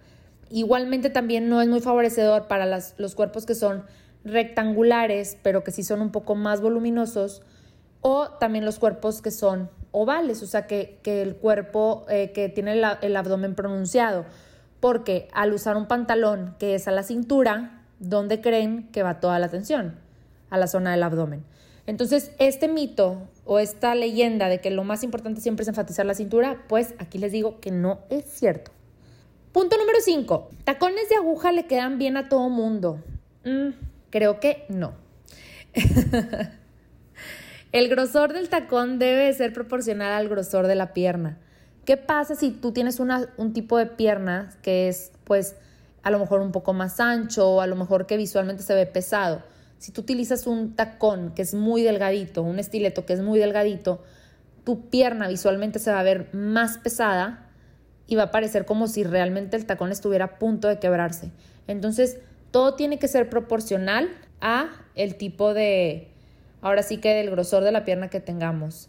Igualmente 0.50 1.11
también 1.11 1.49
no 1.49 1.61
es 1.61 1.69
muy 1.69 1.81
favorecedor 1.81 2.49
para 2.49 2.67
los 2.67 3.14
cuerpos 3.14 3.47
que 3.47 3.55
son 3.55 3.85
rectangulares, 4.25 5.37
pero 5.43 5.64
que 5.64 5.71
sí 5.71 5.83
son 5.83 6.00
un 6.00 6.11
poco 6.11 6.35
más 6.35 6.61
voluminosos, 6.61 7.43
o 8.00 8.29
también 8.29 8.64
los 8.64 8.79
cuerpos 8.79 9.23
que 9.23 9.31
son 9.31 9.71
ovales, 9.93 10.43
o 10.43 10.47
sea, 10.47 10.67
que, 10.67 10.99
el 11.05 11.37
cuerpo 11.37 12.05
eh, 12.09 12.33
que 12.33 12.49
tiene 12.49 12.73
el, 12.73 12.85
el 13.02 13.17
abdomen 13.17 13.55
pronunciado, 13.55 14.25
porque 14.81 15.29
al 15.33 15.53
usar 15.53 15.77
un 15.77 15.87
pantalón 15.87 16.57
que 16.59 16.75
es 16.75 16.89
a 16.89 16.91
la 16.91 17.03
cintura, 17.03 17.83
¿dónde 17.99 18.41
creen 18.41 18.89
que 18.93 19.03
va 19.03 19.21
toda 19.21 19.39
la 19.39 19.47
atención? 19.47 19.97
A 20.51 20.59
la 20.59 20.67
zona 20.67 20.91
del 20.91 21.03
abdomen. 21.03 21.45
Entonces, 21.87 22.33
este 22.39 22.69
mito 22.69 23.29
o 23.45 23.59
esta 23.59 23.95
leyenda 23.95 24.49
de 24.49 24.61
que 24.61 24.71
lo 24.71 24.85
más 24.85 25.03
importante 25.03 25.41
siempre 25.41 25.63
es 25.63 25.69
enfatizar 25.69 26.07
la 26.07 26.15
cintura, 26.15 26.65
pues 26.69 26.95
aquí 26.99 27.19
les 27.19 27.33
digo 27.33 27.61
que 27.61 27.71
no 27.71 28.01
es 28.11 28.25
cierto. 28.27 28.71
Punto 29.53 29.77
número 29.77 29.99
5. 30.01 30.51
¿Tacones 30.65 31.09
de 31.09 31.17
aguja 31.17 31.51
le 31.53 31.67
quedan 31.67 31.99
bien 31.99 32.17
a 32.17 32.29
todo 32.29 32.49
mundo? 32.49 33.03
Mm, 33.45 33.71
creo 34.11 34.39
que 34.39 34.65
no. 34.69 34.93
El 37.73 37.89
grosor 37.89 38.33
del 38.33 38.49
tacón 38.49 38.99
debe 38.99 39.33
ser 39.33 39.53
proporcional 39.53 40.13
al 40.13 40.29
grosor 40.29 40.67
de 40.67 40.75
la 40.75 40.93
pierna. 40.93 41.39
¿Qué 41.85 41.97
pasa 41.97 42.35
si 42.35 42.51
tú 42.51 42.73
tienes 42.73 43.01
un 43.01 43.53
tipo 43.53 43.79
de 43.79 43.87
pierna 43.87 44.51
que 44.63 44.89
es, 44.89 45.13
pues, 45.25 45.57
a 46.03 46.11
lo 46.11 46.19
mejor 46.19 46.41
un 46.41 46.53
poco 46.53 46.73
más 46.73 47.01
ancho 47.01 47.49
o 47.49 47.61
a 47.61 47.67
lo 47.67 47.77
mejor 47.77 48.07
que 48.07 48.17
visualmente 48.17 48.63
se 48.63 48.75
ve 48.75 48.87
pesado? 48.87 49.43
Si 49.79 49.93
tú 49.93 50.03
utilizas 50.03 50.47
un 50.47 50.77
tacón 50.77 51.33
que 51.35 51.43
es 51.43 51.55
muy 51.55 51.83
delgadito, 51.83 52.43
un 52.43 52.59
estileto 52.59 53.07
que 53.07 53.15
es 53.15 53.23
muy 53.23 53.39
delgadito, 53.39 54.03
tu 54.65 54.89
pierna 54.91 55.27
visualmente 55.27 55.79
se 55.79 55.91
va 55.91 56.01
a 56.01 56.05
ver 56.05 56.29
más 56.35 56.79
pesada 56.79 57.47
y 58.07 58.17
va 58.17 58.25
a 58.25 58.31
parecer 58.31 58.67
como 58.67 58.89
si 58.89 59.05
realmente 59.05 59.57
el 59.57 59.65
tacón 59.65 59.91
estuviera 59.91 60.27
a 60.27 60.39
punto 60.39 60.69
de 60.69 60.79
quebrarse. 60.79 61.31
Entonces, 61.67 62.19
todo 62.51 62.75
tiene 62.75 62.99
que 62.99 63.09
ser 63.09 63.31
proporcional 63.31 64.11
a 64.41 64.69
el 64.95 65.17
tipo 65.17 65.55
de, 65.55 66.09
ahora 66.61 66.83
sí 66.83 66.99
que 66.99 67.15
del 67.15 67.31
grosor 67.31 67.65
de 67.65 67.73
la 67.73 67.85
pierna 67.85 68.09
que 68.09 68.21
tengamos. 68.21 68.89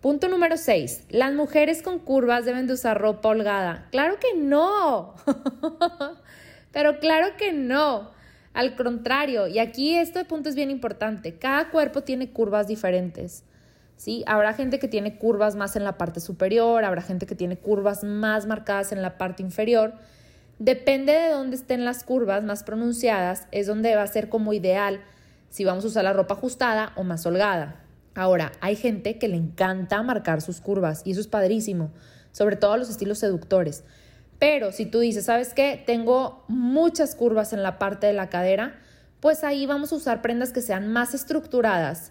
Punto 0.00 0.28
número 0.28 0.56
6. 0.56 1.06
Las 1.10 1.34
mujeres 1.34 1.82
con 1.82 1.98
curvas 1.98 2.44
deben 2.44 2.68
de 2.68 2.74
usar 2.74 3.00
ropa 3.00 3.30
holgada. 3.30 3.88
Claro 3.90 4.18
que 4.20 4.38
no. 4.38 5.14
Pero 6.72 7.00
claro 7.00 7.36
que 7.36 7.52
no. 7.52 8.10
Al 8.54 8.76
contrario, 8.76 9.48
y 9.48 9.58
aquí 9.58 9.96
este 9.96 10.24
punto 10.24 10.48
es 10.48 10.54
bien 10.54 10.70
importante. 10.70 11.36
Cada 11.38 11.70
cuerpo 11.70 12.02
tiene 12.02 12.30
curvas 12.30 12.68
diferentes. 12.68 13.42
¿sí? 13.96 14.22
Habrá 14.28 14.54
gente 14.54 14.78
que 14.78 14.86
tiene 14.86 15.18
curvas 15.18 15.56
más 15.56 15.74
en 15.74 15.82
la 15.82 15.98
parte 15.98 16.20
superior, 16.20 16.84
habrá 16.84 17.02
gente 17.02 17.26
que 17.26 17.34
tiene 17.34 17.56
curvas 17.56 18.04
más 18.04 18.46
marcadas 18.46 18.92
en 18.92 19.02
la 19.02 19.18
parte 19.18 19.42
inferior. 19.42 19.94
Depende 20.60 21.12
de 21.12 21.30
dónde 21.30 21.56
estén 21.56 21.84
las 21.84 22.04
curvas 22.04 22.44
más 22.44 22.62
pronunciadas, 22.62 23.48
es 23.50 23.66
donde 23.66 23.96
va 23.96 24.02
a 24.02 24.06
ser 24.06 24.28
como 24.28 24.52
ideal 24.52 25.00
si 25.50 25.64
vamos 25.64 25.84
a 25.84 25.88
usar 25.88 26.04
la 26.04 26.12
ropa 26.12 26.34
ajustada 26.34 26.92
o 26.96 27.02
más 27.02 27.26
holgada. 27.26 27.87
Ahora, 28.18 28.50
hay 28.60 28.74
gente 28.74 29.16
que 29.16 29.28
le 29.28 29.36
encanta 29.36 30.02
marcar 30.02 30.42
sus 30.42 30.60
curvas 30.60 31.02
y 31.04 31.12
eso 31.12 31.20
es 31.20 31.28
padrísimo, 31.28 31.92
sobre 32.32 32.56
todo 32.56 32.76
los 32.76 32.90
estilos 32.90 33.20
seductores. 33.20 33.84
Pero 34.40 34.72
si 34.72 34.86
tú 34.86 34.98
dices, 34.98 35.26
¿sabes 35.26 35.54
qué? 35.54 35.80
Tengo 35.86 36.44
muchas 36.48 37.14
curvas 37.14 37.52
en 37.52 37.62
la 37.62 37.78
parte 37.78 38.08
de 38.08 38.14
la 38.14 38.28
cadera, 38.28 38.74
pues 39.20 39.44
ahí 39.44 39.66
vamos 39.66 39.92
a 39.92 39.94
usar 39.94 40.20
prendas 40.20 40.52
que 40.52 40.62
sean 40.62 40.88
más 40.88 41.14
estructuradas, 41.14 42.10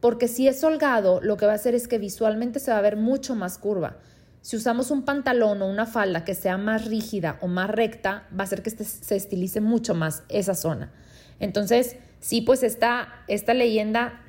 porque 0.00 0.26
si 0.26 0.48
es 0.48 0.64
holgado, 0.64 1.20
lo 1.22 1.36
que 1.36 1.46
va 1.46 1.52
a 1.52 1.54
hacer 1.54 1.76
es 1.76 1.86
que 1.86 1.98
visualmente 1.98 2.58
se 2.58 2.72
va 2.72 2.78
a 2.78 2.82
ver 2.82 2.96
mucho 2.96 3.36
más 3.36 3.56
curva. 3.56 3.98
Si 4.40 4.56
usamos 4.56 4.90
un 4.90 5.04
pantalón 5.04 5.62
o 5.62 5.68
una 5.68 5.86
falda 5.86 6.24
que 6.24 6.34
sea 6.34 6.58
más 6.58 6.86
rígida 6.86 7.38
o 7.40 7.46
más 7.46 7.70
recta, 7.70 8.26
va 8.36 8.40
a 8.40 8.46
hacer 8.46 8.60
que 8.60 8.70
este 8.70 8.82
se 8.82 9.14
estilice 9.14 9.60
mucho 9.60 9.94
más 9.94 10.24
esa 10.28 10.56
zona. 10.56 10.90
Entonces, 11.38 11.94
sí, 12.18 12.40
pues 12.40 12.64
esta, 12.64 13.22
esta 13.28 13.54
leyenda 13.54 14.23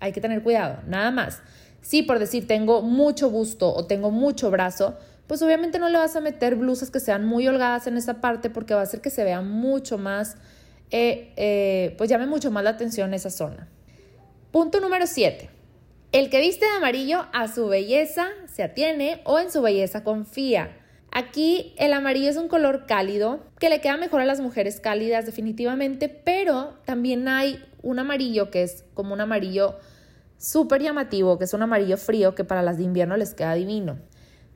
hay 0.00 0.12
que 0.12 0.20
tener 0.20 0.42
cuidado, 0.42 0.78
nada 0.86 1.10
más. 1.10 1.42
Si 1.80 2.02
por 2.02 2.18
decir 2.18 2.46
tengo 2.46 2.82
mucho 2.82 3.30
busto 3.30 3.72
o 3.72 3.86
tengo 3.86 4.10
mucho 4.10 4.50
brazo, 4.50 4.96
pues 5.26 5.42
obviamente 5.42 5.78
no 5.78 5.88
le 5.88 5.98
vas 5.98 6.16
a 6.16 6.20
meter 6.20 6.54
blusas 6.56 6.90
que 6.90 7.00
sean 7.00 7.24
muy 7.26 7.46
holgadas 7.48 7.86
en 7.86 7.96
esa 7.96 8.20
parte 8.20 8.50
porque 8.50 8.74
va 8.74 8.80
a 8.80 8.84
hacer 8.84 9.00
que 9.00 9.10
se 9.10 9.24
vea 9.24 9.40
mucho 9.40 9.98
más, 9.98 10.36
eh, 10.90 11.32
eh, 11.36 11.94
pues 11.98 12.10
llame 12.10 12.26
mucho 12.26 12.50
más 12.50 12.64
la 12.64 12.70
atención 12.70 13.14
esa 13.14 13.30
zona. 13.30 13.68
Punto 14.52 14.80
número 14.80 15.06
7. 15.06 15.50
El 16.12 16.30
que 16.30 16.40
viste 16.40 16.64
de 16.64 16.72
amarillo 16.72 17.26
a 17.32 17.48
su 17.48 17.66
belleza 17.68 18.28
se 18.52 18.62
atiene 18.62 19.20
o 19.24 19.38
en 19.38 19.50
su 19.50 19.60
belleza 19.60 20.04
confía. 20.04 20.70
Aquí 21.18 21.72
el 21.78 21.94
amarillo 21.94 22.28
es 22.28 22.36
un 22.36 22.46
color 22.46 22.84
cálido 22.84 23.40
que 23.58 23.70
le 23.70 23.80
queda 23.80 23.96
mejor 23.96 24.20
a 24.20 24.26
las 24.26 24.40
mujeres 24.40 24.80
cálidas 24.80 25.24
definitivamente, 25.24 26.10
pero 26.10 26.74
también 26.84 27.26
hay 27.26 27.64
un 27.80 27.98
amarillo 27.98 28.50
que 28.50 28.62
es 28.62 28.84
como 28.92 29.14
un 29.14 29.22
amarillo 29.22 29.76
súper 30.36 30.82
llamativo, 30.82 31.38
que 31.38 31.44
es 31.44 31.54
un 31.54 31.62
amarillo 31.62 31.96
frío 31.96 32.34
que 32.34 32.44
para 32.44 32.60
las 32.60 32.76
de 32.76 32.84
invierno 32.84 33.16
les 33.16 33.32
queda 33.32 33.54
divino. 33.54 33.96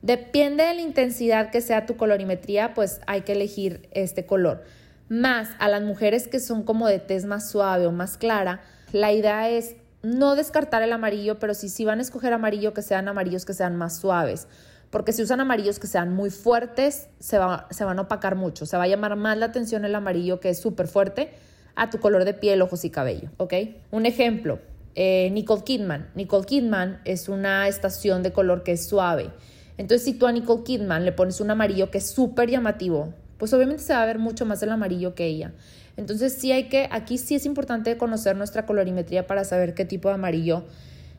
Depende 0.03 0.63
de 0.63 0.75
la 0.75 0.81
intensidad 0.81 1.49
que 1.49 1.61
sea 1.61 1.87
tu 1.87 1.97
colorimetría, 1.97 2.75
pues 2.75 3.01
hay 3.07 3.21
que 3.21 3.31
elegir 3.31 3.89
este 3.93 4.27
color. 4.27 4.63
Más 5.09 5.49
a 5.57 5.67
las 5.67 5.81
mujeres 5.81 6.27
que 6.27 6.39
son 6.39 6.61
como 6.61 6.87
de 6.87 6.99
tez 6.99 7.25
más 7.25 7.49
suave 7.49 7.87
o 7.87 7.91
más 7.91 8.17
clara, 8.17 8.61
la 8.91 9.11
idea 9.11 9.49
es 9.49 9.77
no 10.03 10.35
descartar 10.35 10.83
el 10.83 10.93
amarillo, 10.93 11.39
pero 11.39 11.55
si 11.55 11.69
sí 11.69 11.85
van 11.85 11.97
a 11.97 12.03
escoger 12.03 12.33
amarillo, 12.33 12.75
que 12.75 12.83
sean 12.83 13.07
amarillos 13.07 13.45
que 13.45 13.55
sean 13.55 13.77
más 13.77 13.97
suaves. 13.97 14.47
Porque 14.91 15.13
si 15.13 15.23
usan 15.23 15.39
amarillos 15.39 15.79
que 15.79 15.87
sean 15.87 16.13
muy 16.13 16.29
fuertes, 16.29 17.07
se, 17.19 17.39
se 17.69 17.85
van 17.85 17.97
a 17.97 18.01
opacar 18.03 18.35
mucho. 18.35 18.65
Se 18.65 18.77
va 18.77 18.83
a 18.83 18.87
llamar 18.87 19.15
más 19.15 19.37
la 19.37 19.47
atención 19.47 19.85
el 19.85 19.95
amarillo 19.95 20.39
que 20.39 20.49
es 20.49 20.59
súper 20.59 20.87
fuerte 20.87 21.31
a 21.75 21.89
tu 21.89 21.99
color 21.99 22.25
de 22.25 22.33
piel, 22.33 22.61
ojos 22.61 22.83
y 22.85 22.89
cabello, 22.89 23.29
¿ok? 23.37 23.53
Un 23.91 24.05
ejemplo, 24.05 24.59
eh, 24.95 25.29
Nicole 25.31 25.63
Kidman. 25.63 26.09
Nicole 26.15 26.45
Kidman 26.45 27.01
es 27.05 27.29
una 27.29 27.67
estación 27.69 28.21
de 28.23 28.33
color 28.33 28.63
que 28.63 28.73
es 28.73 28.85
suave. 28.85 29.31
Entonces, 29.77 30.03
si 30.03 30.13
tú 30.13 30.27
a 30.27 30.31
Nicole 30.31 30.63
Kidman 30.63 31.05
le 31.05 31.13
pones 31.13 31.39
un 31.39 31.49
amarillo 31.49 31.89
que 31.89 31.99
es 31.99 32.11
súper 32.11 32.49
llamativo, 32.49 33.13
pues 33.37 33.53
obviamente 33.53 33.83
se 33.83 33.93
va 33.93 34.03
a 34.03 34.05
ver 34.05 34.19
mucho 34.19 34.45
más 34.45 34.61
el 34.61 34.69
amarillo 34.69 35.15
que 35.15 35.25
ella. 35.25 35.53
Entonces, 35.97 36.33
sí 36.33 36.51
hay 36.51 36.65
que, 36.67 36.89
aquí 36.91 37.17
sí 37.17 37.35
es 37.35 37.45
importante 37.45 37.95
conocer 37.97 38.35
nuestra 38.35 38.65
colorimetría 38.65 39.25
para 39.25 39.45
saber 39.45 39.73
qué 39.73 39.85
tipo 39.85 40.09
de 40.09 40.15
amarillo 40.15 40.65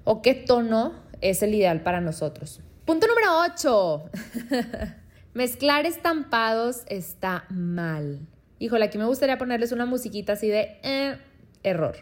o 0.04 0.20
qué 0.20 0.34
tono 0.34 0.92
es 1.22 1.42
el 1.42 1.54
ideal 1.54 1.82
para 1.82 2.00
nosotros. 2.00 2.60
Punto 2.84 3.06
número 3.06 3.28
8. 3.54 4.10
Mezclar 5.34 5.86
estampados 5.86 6.82
está 6.88 7.44
mal. 7.48 8.26
Híjole, 8.58 8.86
aquí 8.86 8.98
me 8.98 9.04
gustaría 9.04 9.38
ponerles 9.38 9.70
una 9.70 9.86
musiquita 9.86 10.32
así 10.32 10.48
de 10.48 10.80
eh, 10.82 11.16
error. 11.62 11.94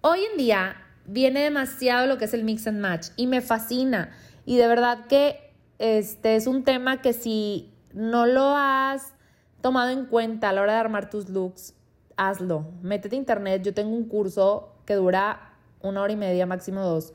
Hoy 0.00 0.18
en 0.32 0.36
día 0.36 0.74
viene 1.06 1.42
demasiado 1.42 2.08
lo 2.08 2.18
que 2.18 2.24
es 2.24 2.34
el 2.34 2.42
mix 2.42 2.66
and 2.66 2.80
match 2.80 3.10
y 3.14 3.28
me 3.28 3.40
fascina. 3.40 4.10
Y 4.44 4.56
de 4.56 4.66
verdad 4.66 5.06
que 5.06 5.54
este 5.78 6.34
es 6.34 6.48
un 6.48 6.64
tema 6.64 7.00
que 7.00 7.12
si 7.12 7.72
no 7.94 8.26
lo 8.26 8.56
has 8.56 9.14
tomado 9.60 9.90
en 9.90 10.06
cuenta 10.06 10.48
a 10.48 10.52
la 10.52 10.62
hora 10.62 10.72
de 10.72 10.80
armar 10.80 11.10
tus 11.10 11.28
looks, 11.28 11.74
hazlo. 12.16 12.72
Métete 12.82 13.14
a 13.14 13.18
internet. 13.20 13.62
Yo 13.62 13.72
tengo 13.72 13.94
un 13.94 14.08
curso 14.08 14.74
que 14.84 14.94
dura 14.94 15.54
una 15.80 16.02
hora 16.02 16.12
y 16.12 16.16
media, 16.16 16.44
máximo 16.44 16.82
dos, 16.82 17.12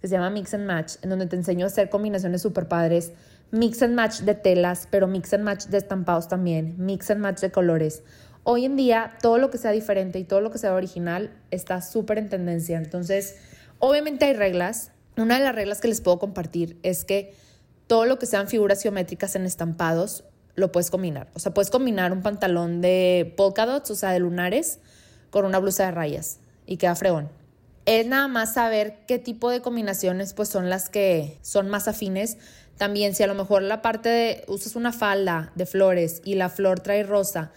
que 0.00 0.08
se 0.08 0.14
llama 0.14 0.30
Mix 0.30 0.54
and 0.54 0.66
Match, 0.66 0.94
en 1.02 1.10
donde 1.10 1.26
te 1.26 1.36
enseño 1.36 1.66
a 1.66 1.68
hacer 1.68 1.90
combinaciones 1.90 2.42
super 2.42 2.68
padres 2.68 3.12
mix 3.50 3.82
and 3.82 3.94
match 3.94 4.20
de 4.20 4.34
telas, 4.34 4.86
pero 4.90 5.06
mix 5.06 5.32
and 5.34 5.44
match 5.44 5.66
de 5.66 5.78
estampados 5.78 6.28
también, 6.28 6.74
mix 6.78 7.10
and 7.10 7.20
match 7.20 7.40
de 7.40 7.50
colores. 7.50 8.02
Hoy 8.42 8.64
en 8.64 8.76
día 8.76 9.16
todo 9.20 9.38
lo 9.38 9.50
que 9.50 9.58
sea 9.58 9.72
diferente 9.72 10.18
y 10.18 10.24
todo 10.24 10.40
lo 10.40 10.50
que 10.50 10.58
sea 10.58 10.74
original 10.74 11.30
está 11.50 11.82
súper 11.82 12.18
en 12.18 12.28
tendencia. 12.28 12.78
Entonces, 12.78 13.36
obviamente 13.78 14.24
hay 14.26 14.34
reglas. 14.34 14.92
Una 15.16 15.38
de 15.38 15.44
las 15.44 15.54
reglas 15.54 15.80
que 15.80 15.88
les 15.88 16.00
puedo 16.00 16.18
compartir 16.18 16.78
es 16.82 17.04
que 17.04 17.34
todo 17.86 18.06
lo 18.06 18.18
que 18.18 18.26
sean 18.26 18.48
figuras 18.48 18.82
geométricas 18.82 19.34
en 19.34 19.44
estampados 19.44 20.24
lo 20.54 20.72
puedes 20.72 20.90
combinar. 20.90 21.28
O 21.34 21.38
sea, 21.38 21.52
puedes 21.52 21.70
combinar 21.70 22.12
un 22.12 22.22
pantalón 22.22 22.80
de 22.80 23.34
polka 23.36 23.66
dots, 23.66 23.90
o 23.90 23.94
sea, 23.94 24.12
de 24.12 24.20
lunares, 24.20 24.78
con 25.30 25.44
una 25.44 25.58
blusa 25.58 25.86
de 25.86 25.90
rayas 25.90 26.38
y 26.66 26.76
queda 26.76 26.94
fregón. 26.94 27.39
Es 27.90 28.06
nada 28.06 28.28
más 28.28 28.54
saber 28.54 28.98
qué 29.08 29.18
tipo 29.18 29.50
de 29.50 29.62
combinaciones 29.62 30.32
pues 30.32 30.48
son 30.48 30.70
las 30.70 30.88
que 30.88 31.38
son 31.42 31.68
más 31.68 31.88
afines 31.88 32.38
también 32.78 33.16
si 33.16 33.24
a 33.24 33.26
lo 33.26 33.34
mejor 33.34 33.62
la 33.62 33.82
parte 33.82 34.08
de 34.08 34.44
usas 34.46 34.76
una 34.76 34.92
falda 34.92 35.50
de 35.56 35.66
flores 35.66 36.22
y 36.24 36.36
la 36.36 36.50
flor 36.50 36.78
trae 36.78 37.02
rosa 37.02 37.50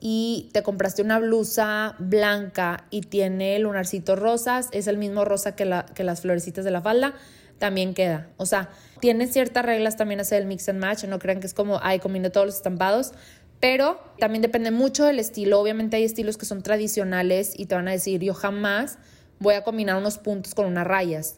y 0.00 0.50
te 0.52 0.64
compraste 0.64 1.02
una 1.02 1.20
blusa 1.20 1.94
blanca 2.00 2.84
y 2.90 3.02
tiene 3.02 3.56
lunarcitos 3.60 4.18
rosas, 4.18 4.68
es 4.72 4.88
el 4.88 4.98
mismo 4.98 5.24
rosa 5.24 5.54
que, 5.54 5.66
la, 5.66 5.86
que 5.86 6.02
las 6.02 6.22
florecitas 6.22 6.64
de 6.64 6.72
la 6.72 6.82
falda, 6.82 7.14
también 7.58 7.94
queda. 7.94 8.26
O 8.38 8.44
sea, 8.44 8.70
tiene 9.00 9.28
ciertas 9.28 9.64
reglas 9.64 9.96
también 9.96 10.18
hacer 10.18 10.42
el 10.42 10.48
mix 10.48 10.68
and 10.68 10.80
match, 10.80 11.04
no 11.04 11.20
crean 11.20 11.38
que 11.38 11.46
es 11.46 11.54
como, 11.54 11.78
ay, 11.80 12.00
combino 12.00 12.32
todos 12.32 12.46
los 12.46 12.56
estampados, 12.56 13.12
pero 13.60 14.00
también 14.18 14.42
depende 14.42 14.72
mucho 14.72 15.04
del 15.04 15.20
estilo. 15.20 15.60
Obviamente 15.60 15.96
hay 15.96 16.04
estilos 16.04 16.36
que 16.36 16.44
son 16.44 16.62
tradicionales 16.62 17.54
y 17.56 17.66
te 17.66 17.76
van 17.76 17.86
a 17.86 17.92
decir, 17.92 18.20
yo 18.20 18.34
jamás 18.34 18.98
voy 19.38 19.54
a 19.54 19.64
combinar 19.64 19.96
unos 19.96 20.18
puntos 20.18 20.54
con 20.54 20.66
unas 20.66 20.86
rayas. 20.86 21.36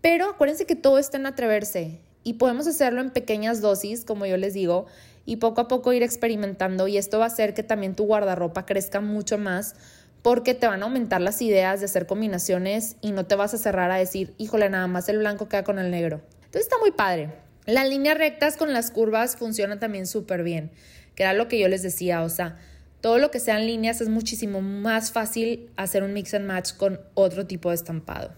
Pero 0.00 0.28
acuérdense 0.28 0.66
que 0.66 0.76
todo 0.76 0.98
está 0.98 1.16
en 1.16 1.26
atreverse 1.26 2.00
y 2.22 2.34
podemos 2.34 2.66
hacerlo 2.66 3.00
en 3.00 3.10
pequeñas 3.10 3.60
dosis, 3.60 4.04
como 4.04 4.26
yo 4.26 4.36
les 4.36 4.54
digo, 4.54 4.86
y 5.26 5.36
poco 5.36 5.62
a 5.62 5.68
poco 5.68 5.92
ir 5.92 6.02
experimentando 6.02 6.88
y 6.88 6.98
esto 6.98 7.18
va 7.18 7.24
a 7.24 7.28
hacer 7.28 7.54
que 7.54 7.62
también 7.62 7.94
tu 7.94 8.04
guardarropa 8.04 8.66
crezca 8.66 9.00
mucho 9.00 9.38
más 9.38 9.74
porque 10.22 10.54
te 10.54 10.66
van 10.66 10.82
a 10.82 10.86
aumentar 10.86 11.20
las 11.20 11.42
ideas 11.42 11.80
de 11.80 11.86
hacer 11.86 12.06
combinaciones 12.06 12.96
y 13.02 13.12
no 13.12 13.26
te 13.26 13.34
vas 13.34 13.52
a 13.52 13.58
cerrar 13.58 13.90
a 13.90 13.96
decir, 13.96 14.34
híjole, 14.38 14.70
nada 14.70 14.86
más 14.86 15.08
el 15.08 15.18
blanco 15.18 15.48
queda 15.48 15.64
con 15.64 15.78
el 15.78 15.90
negro. 15.90 16.22
Entonces 16.36 16.62
está 16.62 16.78
muy 16.78 16.92
padre. 16.92 17.30
Las 17.66 17.88
líneas 17.88 18.16
rectas 18.16 18.56
con 18.56 18.72
las 18.72 18.90
curvas 18.90 19.36
funcionan 19.36 19.80
también 19.80 20.06
súper 20.06 20.42
bien, 20.42 20.70
que 21.14 21.24
era 21.24 21.34
lo 21.34 21.48
que 21.48 21.58
yo 21.58 21.68
les 21.68 21.82
decía, 21.82 22.22
o 22.22 22.28
sea, 22.30 22.58
todo 23.04 23.18
lo 23.18 23.30
que 23.30 23.38
sean 23.38 23.66
líneas 23.66 24.00
es 24.00 24.08
muchísimo 24.08 24.62
más 24.62 25.12
fácil 25.12 25.68
hacer 25.76 26.02
un 26.02 26.14
mix 26.14 26.32
and 26.32 26.46
match 26.46 26.72
con 26.72 27.02
otro 27.12 27.46
tipo 27.46 27.68
de 27.68 27.74
estampado. 27.74 28.32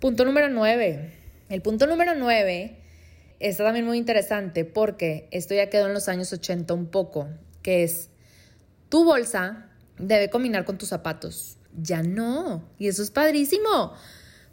Punto 0.00 0.24
número 0.24 0.48
9. 0.48 1.12
El 1.48 1.62
punto 1.62 1.86
número 1.86 2.16
9 2.16 2.80
está 3.38 3.62
también 3.62 3.86
muy 3.86 3.96
interesante 3.96 4.64
porque 4.64 5.28
esto 5.30 5.54
ya 5.54 5.70
quedó 5.70 5.86
en 5.86 5.94
los 5.94 6.08
años 6.08 6.32
80 6.32 6.74
un 6.74 6.86
poco, 6.86 7.28
que 7.62 7.84
es 7.84 8.10
tu 8.88 9.04
bolsa 9.04 9.70
debe 9.98 10.30
combinar 10.30 10.64
con 10.64 10.78
tus 10.78 10.88
zapatos. 10.88 11.56
Ya 11.80 12.02
no. 12.02 12.68
Y 12.76 12.88
eso 12.88 13.04
es 13.04 13.12
padrísimo. 13.12 13.92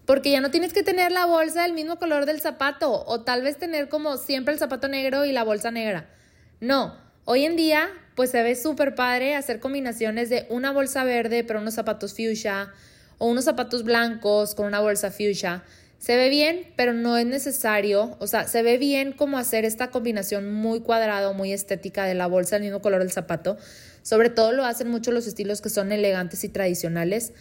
Porque 0.06 0.30
ya 0.30 0.42
no 0.42 0.52
tienes 0.52 0.74
que 0.74 0.84
tener 0.84 1.12
la 1.12 1.26
bolsa 1.26 1.64
del 1.64 1.74
mismo 1.74 1.98
color 1.98 2.28
del 2.28 2.40
zapato 2.40 3.04
o 3.08 3.22
tal 3.22 3.42
vez 3.42 3.58
tener 3.58 3.90
como 3.90 4.18
siempre 4.18 4.54
el 4.54 4.60
zapato 4.60 4.90
negro 4.90 5.26
y 5.26 5.32
la 5.32 5.44
bolsa 5.44 5.72
negra. 5.72 6.08
No, 6.60 7.00
hoy 7.24 7.46
en 7.46 7.56
día 7.56 7.90
pues 8.16 8.32
se 8.32 8.42
ve 8.42 8.56
súper 8.56 8.96
padre 8.96 9.36
hacer 9.36 9.60
combinaciones 9.60 10.30
de 10.30 10.48
una 10.50 10.72
bolsa 10.72 11.04
verde 11.04 11.44
pero 11.44 11.60
unos 11.60 11.74
zapatos 11.76 12.12
fuchsia 12.14 12.72
o 13.18 13.28
unos 13.28 13.46
zapatos 13.46 13.84
blancos 13.84 14.56
con 14.56 14.66
una 14.66 14.80
bolsa 14.80 15.12
fuchsia. 15.12 15.64
Se 15.98 16.18
ve 16.18 16.30
bien, 16.30 16.72
pero 16.76 16.94
no 16.94 17.18
es 17.18 17.26
necesario, 17.26 18.16
o 18.20 18.28
sea, 18.28 18.48
se 18.48 18.62
ve 18.62 18.78
bien 18.78 19.12
como 19.14 19.38
hacer 19.38 19.66
esta 19.66 19.90
combinación 19.90 20.54
muy 20.54 20.82
cuadrada 20.82 21.32
muy 21.32 21.52
estética 21.52 22.06
de 22.06 22.14
la 22.14 22.28
bolsa 22.28 22.58
del 22.58 22.64
mismo 22.64 22.82
color 22.82 23.00
del 23.00 23.12
zapato. 23.12 23.58
Sobre 24.04 24.30
todo 24.30 24.52
lo 24.52 24.66
hacen 24.66 24.90
mucho 24.90 25.12
los 25.12 25.26
estilos 25.26 25.62
que 25.62 25.70
son 25.70 25.92
elegantes 25.92 26.44
y 26.44 26.50
tradicionales, 26.50 27.34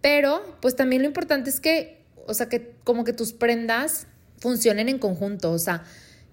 pero 0.00 0.42
pues 0.60 0.74
también 0.74 1.02
lo 1.02 1.08
importante 1.08 1.50
es 1.50 1.60
que, 1.60 2.02
o 2.26 2.34
sea, 2.34 2.48
que 2.48 2.72
como 2.82 3.04
que 3.04 3.12
tus 3.12 3.32
prendas 3.32 4.06
funcionen 4.38 4.88
en 4.88 4.98
conjunto, 4.98 5.52
o 5.52 5.58
sea, 5.58 5.84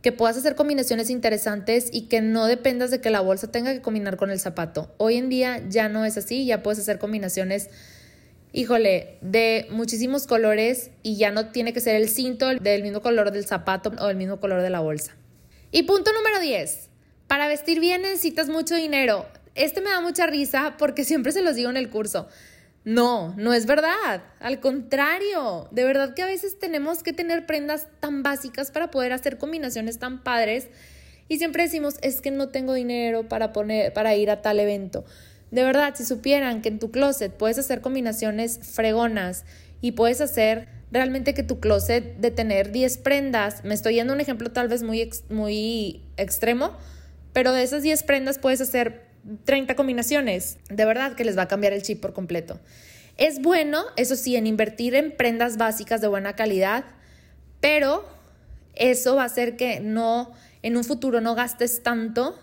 que 0.06 0.12
puedas 0.12 0.38
hacer 0.38 0.54
combinaciones 0.54 1.10
interesantes 1.10 1.90
y 1.92 2.02
que 2.02 2.22
no 2.22 2.46
dependas 2.46 2.92
de 2.92 3.02
que 3.02 3.10
la 3.10 3.22
bolsa 3.22 3.50
tenga 3.50 3.74
que 3.74 3.82
combinar 3.82 4.18
con 4.18 4.30
el 4.30 4.40
zapato. 4.40 4.94
Hoy 4.98 5.16
en 5.16 5.30
día 5.30 5.64
ya 5.68 5.90
no 5.90 6.06
es 6.06 6.16
así, 6.16 6.46
ya 6.46 6.62
puedes 6.62 6.78
hacer 6.78 7.00
combinaciones, 7.00 7.72
híjole, 8.54 9.18
de 9.22 9.66
muchísimos 9.72 10.28
colores 10.28 10.92
y 11.02 11.18
ya 11.18 11.32
no 11.32 11.50
tiene 11.50 11.74
que 11.74 11.80
ser 11.80 11.96
el 11.96 12.08
cinto 12.08 12.50
del 12.54 12.84
mismo 12.84 13.02
color 13.02 13.32
del 13.32 13.48
zapato 13.48 13.94
o 13.98 14.06
del 14.06 14.16
mismo 14.16 14.40
color 14.40 14.62
de 14.62 14.70
la 14.70 14.80
bolsa. 14.80 15.16
Y 15.72 15.82
punto 15.82 16.14
número 16.14 16.40
10. 16.40 16.90
Para 17.26 17.48
vestir 17.48 17.80
bien 17.80 18.04
necesitas 18.04 18.48
mucho 18.48 18.76
dinero. 18.76 19.26
Este 19.56 19.82
me 19.82 19.90
da 19.90 20.02
mucha 20.02 20.28
risa 20.28 20.76
porque 20.78 21.04
siempre 21.04 21.32
se 21.32 21.42
los 21.42 21.56
digo 21.56 21.72
en 21.72 21.78
el 21.78 21.90
curso. 21.90 22.28
No, 22.86 23.34
no 23.36 23.52
es 23.54 23.66
verdad. 23.66 24.24
Al 24.40 24.60
contrario, 24.60 25.68
de 25.72 25.84
verdad 25.84 26.14
que 26.14 26.22
a 26.22 26.28
veces 26.28 26.60
tenemos 26.60 27.02
que 27.02 27.14
tener 27.14 27.48
prendas 27.48 27.88
tan 28.00 28.22
básicas 28.22 28.70
para 28.70 28.92
poder 28.92 29.12
hacer 29.12 29.40
combinaciones 29.40 29.98
tan 29.98 30.24
padres 30.24 30.68
y 31.28 31.40
siempre 31.40 31.64
decimos, 31.64 31.96
es 32.04 32.22
que 32.22 32.30
no 32.30 32.50
tengo 32.50 32.74
dinero 32.74 33.28
para 33.28 33.52
poner 33.52 33.92
para 33.94 34.16
ir 34.16 34.30
a 34.30 34.44
tal 34.44 34.60
evento. 34.60 35.04
De 35.50 35.64
verdad, 35.64 35.96
si 35.96 36.06
supieran 36.06 36.62
que 36.62 36.70
en 36.70 36.78
tu 36.78 36.92
closet 36.92 37.34
puedes 37.34 37.58
hacer 37.58 37.82
combinaciones 37.82 38.60
fregonas 38.62 39.46
y 39.82 39.94
puedes 39.94 40.22
hacer 40.22 40.68
realmente 40.92 41.34
que 41.34 41.42
tu 41.42 41.60
closet 41.60 42.18
de 42.18 42.30
tener 42.30 42.72
10 42.72 43.00
prendas, 43.00 43.64
me 43.64 43.74
estoy 43.74 43.96
yendo 43.96 44.14
un 44.14 44.22
ejemplo 44.22 44.52
tal 44.52 44.68
vez 44.68 44.84
muy, 44.84 45.10
muy 45.30 46.04
extremo, 46.18 46.78
pero 47.34 47.52
de 47.52 47.64
esas 47.64 47.82
10 47.82 48.04
prendas 48.04 48.38
puedes 48.38 48.62
hacer 48.62 49.05
30 49.46 49.76
combinaciones. 49.76 50.58
De 50.70 50.86
verdad 50.86 51.14
que 51.14 51.26
les 51.26 51.38
va 51.38 51.44
a 51.44 51.48
cambiar 51.48 51.74
el 51.74 51.82
chip 51.82 52.02
por 52.02 52.14
completo. 52.14 52.60
Es 53.18 53.42
bueno, 53.42 53.84
eso 53.96 54.16
sí, 54.16 54.36
en 54.36 54.48
invertir 54.48 54.96
en 54.96 55.16
prendas 55.16 55.58
básicas 55.58 56.02
de 56.02 56.08
buena 56.08 56.36
calidad, 56.36 56.84
pero 57.62 58.06
eso 58.76 59.16
va 59.16 59.24
a 59.24 59.28
hacer 59.28 59.56
que 59.56 59.80
no, 59.80 60.34
en 60.62 60.76
un 60.76 60.84
futuro 60.84 61.22
no 61.22 61.34
gastes 61.34 61.82
tanto. 61.82 62.38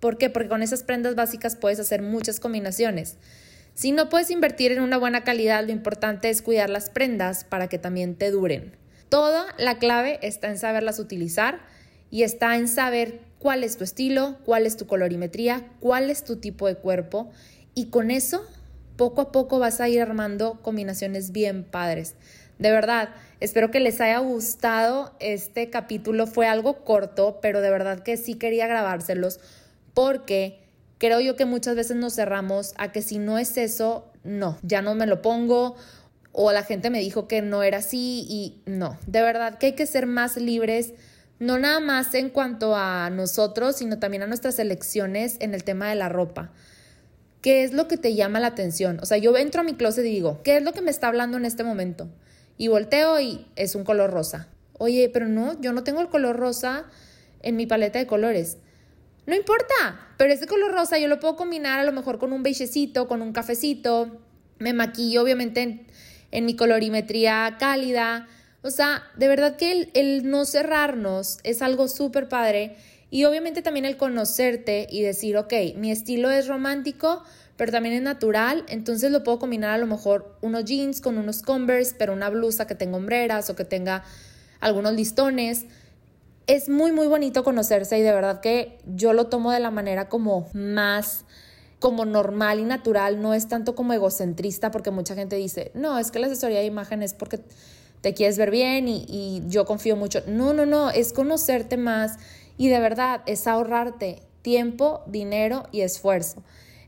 ¿Por 0.00 0.18
qué? 0.18 0.28
Porque 0.30 0.48
con 0.48 0.62
esas 0.62 0.82
prendas 0.82 1.14
básicas 1.14 1.56
puedes 1.56 1.78
hacer 1.78 2.02
muchas 2.02 2.40
combinaciones. 2.40 3.18
Si 3.74 3.92
no 3.92 4.08
puedes 4.08 4.30
invertir 4.30 4.72
en 4.72 4.82
una 4.82 4.98
buena 4.98 5.22
calidad, 5.22 5.64
lo 5.64 5.72
importante 5.72 6.28
es 6.28 6.42
cuidar 6.42 6.70
las 6.70 6.90
prendas 6.90 7.44
para 7.44 7.68
que 7.68 7.78
también 7.78 8.16
te 8.16 8.30
duren. 8.30 8.76
Toda 9.08 9.46
la 9.58 9.78
clave 9.78 10.18
está 10.22 10.48
en 10.48 10.58
saberlas 10.58 10.98
utilizar 10.98 11.60
y 12.10 12.24
está 12.24 12.56
en 12.56 12.68
saber 12.68 13.20
cuál 13.40 13.64
es 13.64 13.76
tu 13.76 13.82
estilo, 13.82 14.36
cuál 14.44 14.66
es 14.66 14.76
tu 14.76 14.86
colorimetría, 14.86 15.66
cuál 15.80 16.10
es 16.10 16.22
tu 16.22 16.36
tipo 16.36 16.68
de 16.68 16.76
cuerpo 16.76 17.30
y 17.74 17.86
con 17.86 18.12
eso 18.12 18.46
poco 18.96 19.22
a 19.22 19.32
poco 19.32 19.58
vas 19.58 19.80
a 19.80 19.88
ir 19.88 20.00
armando 20.00 20.60
combinaciones 20.62 21.32
bien 21.32 21.64
padres. 21.64 22.14
De 22.58 22.70
verdad, 22.70 23.08
espero 23.40 23.70
que 23.70 23.80
les 23.80 24.02
haya 24.02 24.18
gustado. 24.18 25.14
Este 25.18 25.70
capítulo. 25.70 26.26
Fue 26.26 26.46
algo 26.46 26.84
corto, 26.84 27.38
pero 27.40 27.62
de 27.62 27.70
verdad 27.70 28.02
que 28.02 28.18
sí 28.18 28.34
quería 28.34 28.66
grabárselos 28.66 29.40
porque 29.94 30.60
creo 30.98 31.20
yo 31.20 31.36
que 31.36 31.46
muchas 31.46 31.74
veces 31.74 31.96
nos 31.96 32.14
cerramos 32.14 32.74
a 32.76 32.92
que 32.92 33.00
si 33.00 33.18
no 33.18 33.38
es 33.38 33.56
eso, 33.56 34.12
no, 34.22 34.58
ya 34.62 34.82
no 34.82 34.94
me 34.94 35.06
lo 35.06 35.22
pongo. 35.22 35.76
O 36.32 36.52
la 36.52 36.62
gente 36.62 36.90
me 36.90 37.00
dijo 37.00 37.26
que 37.26 37.40
no 37.40 37.62
era 37.62 37.78
así 37.78 38.26
y 38.28 38.62
no, 38.66 38.98
de 39.06 39.22
verdad 39.22 39.56
que 39.58 39.66
hay 39.66 39.72
que 39.72 39.86
ser 39.86 40.06
más 40.06 40.36
libres 40.36 40.92
no 41.40 41.58
nada 41.58 41.80
más 41.80 42.14
en 42.14 42.28
cuanto 42.28 42.76
a 42.76 43.08
nosotros, 43.10 43.76
sino 43.76 43.98
también 43.98 44.22
a 44.22 44.26
nuestras 44.26 44.58
elecciones 44.58 45.38
en 45.40 45.54
el 45.54 45.64
tema 45.64 45.88
de 45.88 45.96
la 45.96 46.10
ropa. 46.10 46.52
¿Qué 47.40 47.64
es 47.64 47.72
lo 47.72 47.88
que 47.88 47.96
te 47.96 48.14
llama 48.14 48.40
la 48.40 48.48
atención? 48.48 49.00
O 49.00 49.06
sea, 49.06 49.16
yo 49.16 49.34
entro 49.36 49.62
a 49.62 49.64
mi 49.64 49.74
closet 49.74 50.04
y 50.04 50.10
digo, 50.10 50.42
¿qué 50.44 50.58
es 50.58 50.62
lo 50.62 50.74
que 50.74 50.82
me 50.82 50.90
está 50.90 51.08
hablando 51.08 51.38
en 51.38 51.46
este 51.46 51.64
momento? 51.64 52.08
Y 52.58 52.68
volteo 52.68 53.18
y 53.20 53.46
es 53.56 53.74
un 53.74 53.84
color 53.84 54.10
rosa. 54.10 54.48
Oye, 54.74 55.08
pero 55.10 55.28
no, 55.28 55.58
yo 55.62 55.72
no 55.72 55.82
tengo 55.82 56.02
el 56.02 56.08
color 56.08 56.36
rosa 56.36 56.84
en 57.42 57.56
mi 57.56 57.66
paleta 57.66 57.98
de 57.98 58.06
colores. 58.06 58.58
No 59.26 59.34
importa, 59.34 60.08
pero 60.18 60.34
ese 60.34 60.46
color 60.46 60.72
rosa 60.72 60.98
yo 60.98 61.08
lo 61.08 61.20
puedo 61.20 61.36
combinar 61.36 61.80
a 61.80 61.84
lo 61.84 61.92
mejor 61.92 62.18
con 62.18 62.34
un 62.34 62.42
beigecito, 62.42 63.08
con 63.08 63.22
un 63.22 63.32
cafecito. 63.32 64.20
Me 64.58 64.74
maquillo 64.74 65.22
obviamente 65.22 65.62
en, 65.62 65.86
en 66.32 66.44
mi 66.44 66.54
colorimetría 66.54 67.56
cálida 67.58 68.28
o 68.62 68.70
sea, 68.70 69.02
de 69.16 69.28
verdad 69.28 69.56
que 69.56 69.90
el, 69.94 70.28
no 70.28 70.44
cerrarnos 70.44 71.38
es 71.44 71.62
algo 71.62 71.88
súper 71.88 72.28
padre. 72.28 72.76
Y 73.10 73.24
obviamente 73.24 73.62
también 73.62 73.86
el 73.86 73.96
conocerte 73.96 74.86
y 74.88 75.02
decir, 75.02 75.36
ok, 75.36 75.52
mi 75.76 75.90
estilo 75.90 76.30
es 76.30 76.46
romántico, 76.46 77.24
pero 77.56 77.72
también 77.72 77.94
es 77.94 78.02
natural, 78.02 78.64
entonces 78.68 79.10
lo 79.10 79.24
puedo 79.24 79.38
combinar 79.38 79.70
a 79.70 79.78
lo 79.78 79.86
mejor 79.86 80.36
unos 80.40 80.64
jeans 80.64 81.00
con 81.00 81.18
unos 81.18 81.42
Converse, 81.42 81.94
pero 81.98 82.12
una 82.12 82.30
blusa 82.30 82.66
que 82.66 82.74
tenga 82.74 82.96
hombreras 82.96 83.50
o 83.50 83.56
que 83.56 83.64
tenga 83.64 84.04
algunos 84.60 84.94
listones. 84.94 85.66
Es 86.46 86.68
muy, 86.68 86.92
muy 86.92 87.06
bonito 87.06 87.42
conocerse 87.42 87.98
y 87.98 88.02
de 88.02 88.12
verdad 88.12 88.40
que 88.40 88.78
yo 88.86 89.12
lo 89.12 89.26
tomo 89.26 89.50
de 89.50 89.60
la 89.60 89.70
manera 89.70 90.08
como 90.08 90.48
más 90.52 91.24
como 91.80 92.04
normal 92.04 92.60
y 92.60 92.64
natural, 92.64 93.22
no 93.22 93.32
es 93.34 93.48
tanto 93.48 93.74
como 93.74 93.94
egocentrista 93.94 94.70
porque 94.70 94.90
mucha 94.90 95.14
gente 95.14 95.36
dice, 95.36 95.72
no, 95.74 95.98
es 95.98 96.10
que 96.10 96.18
la 96.18 96.26
asesoría 96.26 96.60
de 96.60 96.66
imagen 96.66 97.02
es 97.02 97.14
porque 97.14 97.40
te 98.00 98.14
quieres 98.14 98.38
ver 98.38 98.50
bien 98.50 98.88
y, 98.88 99.42
yo 99.46 99.64
confío 99.64 99.96
mucho. 99.96 100.22
No, 100.26 100.52
no, 100.52 100.66
no, 100.66 100.90
es 100.90 101.12
conocerte 101.12 101.76
más 101.76 102.18
y 102.56 102.68
de 102.68 102.80
verdad 102.80 103.22
es 103.26 103.46
ahorrarte 103.46 104.22
tiempo, 104.42 105.02
dinero 105.06 105.68
y 105.72 105.82
esfuerzo. 105.82 106.42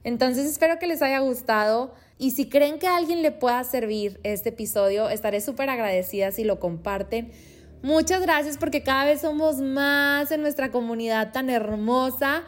Entonces 0.05 0.46
espero 0.46 0.79
que 0.79 0.87
les 0.87 1.03
haya 1.03 1.20
gustado 1.20 1.94
y 2.18 2.33
si 2.33 2.48
creen 2.48 2.79
que 2.79 2.87
a 2.87 2.96
alguien 2.96 3.22
le 3.22 3.31
pueda 3.31 3.62
servir 3.64 4.20
este 4.22 4.51
episodio, 4.51 5.09
estaré 5.09 5.40
súper 5.40 5.70
agradecida 5.70 6.33
si 6.33 6.44
lo 6.44 6.59
comparten. 6.61 7.31
Muchas 7.83 8.22
gracias 8.22 8.59
porque 8.59 8.83
cada 8.83 9.05
vez 9.05 9.20
somos 9.20 9.61
más 9.61 10.31
en 10.31 10.40
nuestra 10.40 10.70
comunidad 10.70 11.33
tan 11.33 11.51
hermosa. 11.51 12.44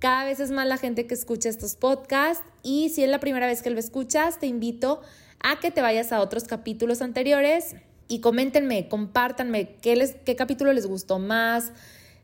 Cada 0.00 0.24
vez 0.24 0.40
es 0.40 0.50
más 0.50 0.66
la 0.66 0.76
gente 0.76 1.06
que 1.06 1.14
escucha 1.14 1.48
estos 1.48 1.76
podcasts 1.76 2.44
y 2.62 2.88
si 2.90 3.04
es 3.04 3.08
la 3.08 3.20
primera 3.20 3.46
vez 3.46 3.62
que 3.62 3.70
lo 3.70 3.78
escuchas, 3.78 4.38
te 4.40 4.46
invito 4.46 5.00
a 5.42 5.60
que 5.60 5.70
te 5.70 5.80
vayas 5.80 6.12
a 6.12 6.20
otros 6.20 6.44
capítulos 6.44 7.00
anteriores 7.00 7.76
y 8.12 8.20
coméntenme, 8.20 8.88
compártanme 8.88 9.70
qué, 9.80 9.96
les, 9.96 10.16
qué 10.26 10.36
capítulo 10.36 10.74
les 10.74 10.86
gustó 10.86 11.18
más. 11.18 11.72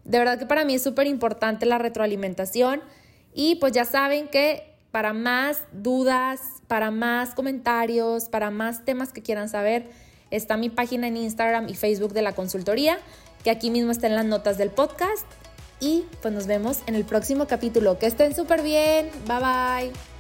De 0.05 0.19
verdad 0.19 0.39
que 0.39 0.45
para 0.45 0.67
mí 0.67 0.75
es 0.75 0.83
súper 0.83 1.07
importante 1.07 1.65
la 1.65 1.79
retroalimentación 1.79 2.83
y 3.33 3.55
pues 3.55 3.73
ya 3.73 3.87
saben 3.87 4.29
que 4.29 4.75
para 4.91 5.15
más 5.15 5.63
dudas, 5.73 6.41
para 6.67 6.91
más 6.91 7.35
comentarios, 7.35 8.29
para 8.29 8.51
más 8.51 8.85
temas 8.85 9.15
que 9.15 9.23
quieran 9.23 9.49
saber, 9.49 9.89
está 10.31 10.59
mi 10.59 10.69
página 10.69 11.09
en 11.09 11.17
Instagram 11.17 11.71
y 11.71 11.75
Facebook 11.75 12.13
de 12.13 12.21
la 12.21 12.35
consultoría, 12.35 12.99
que 13.43 13.51
aquí 13.51 13.71
mismo 13.71 13.91
está 13.91 14.09
en 14.09 14.15
las 14.15 14.27
notas 14.27 14.59
del 14.59 14.69
podcast. 14.69 15.27
Y 15.81 16.05
pues 16.21 16.35
nos 16.35 16.47
vemos 16.47 16.81
en 16.87 16.97
el 16.97 17.05
próximo 17.05 17.47
capítulo. 17.47 17.99
Que 17.99 18.07
estén 18.07 18.35
súper 18.35 18.63
bien. 18.63 19.11
Bye 19.27 19.39
bye. 19.39 20.18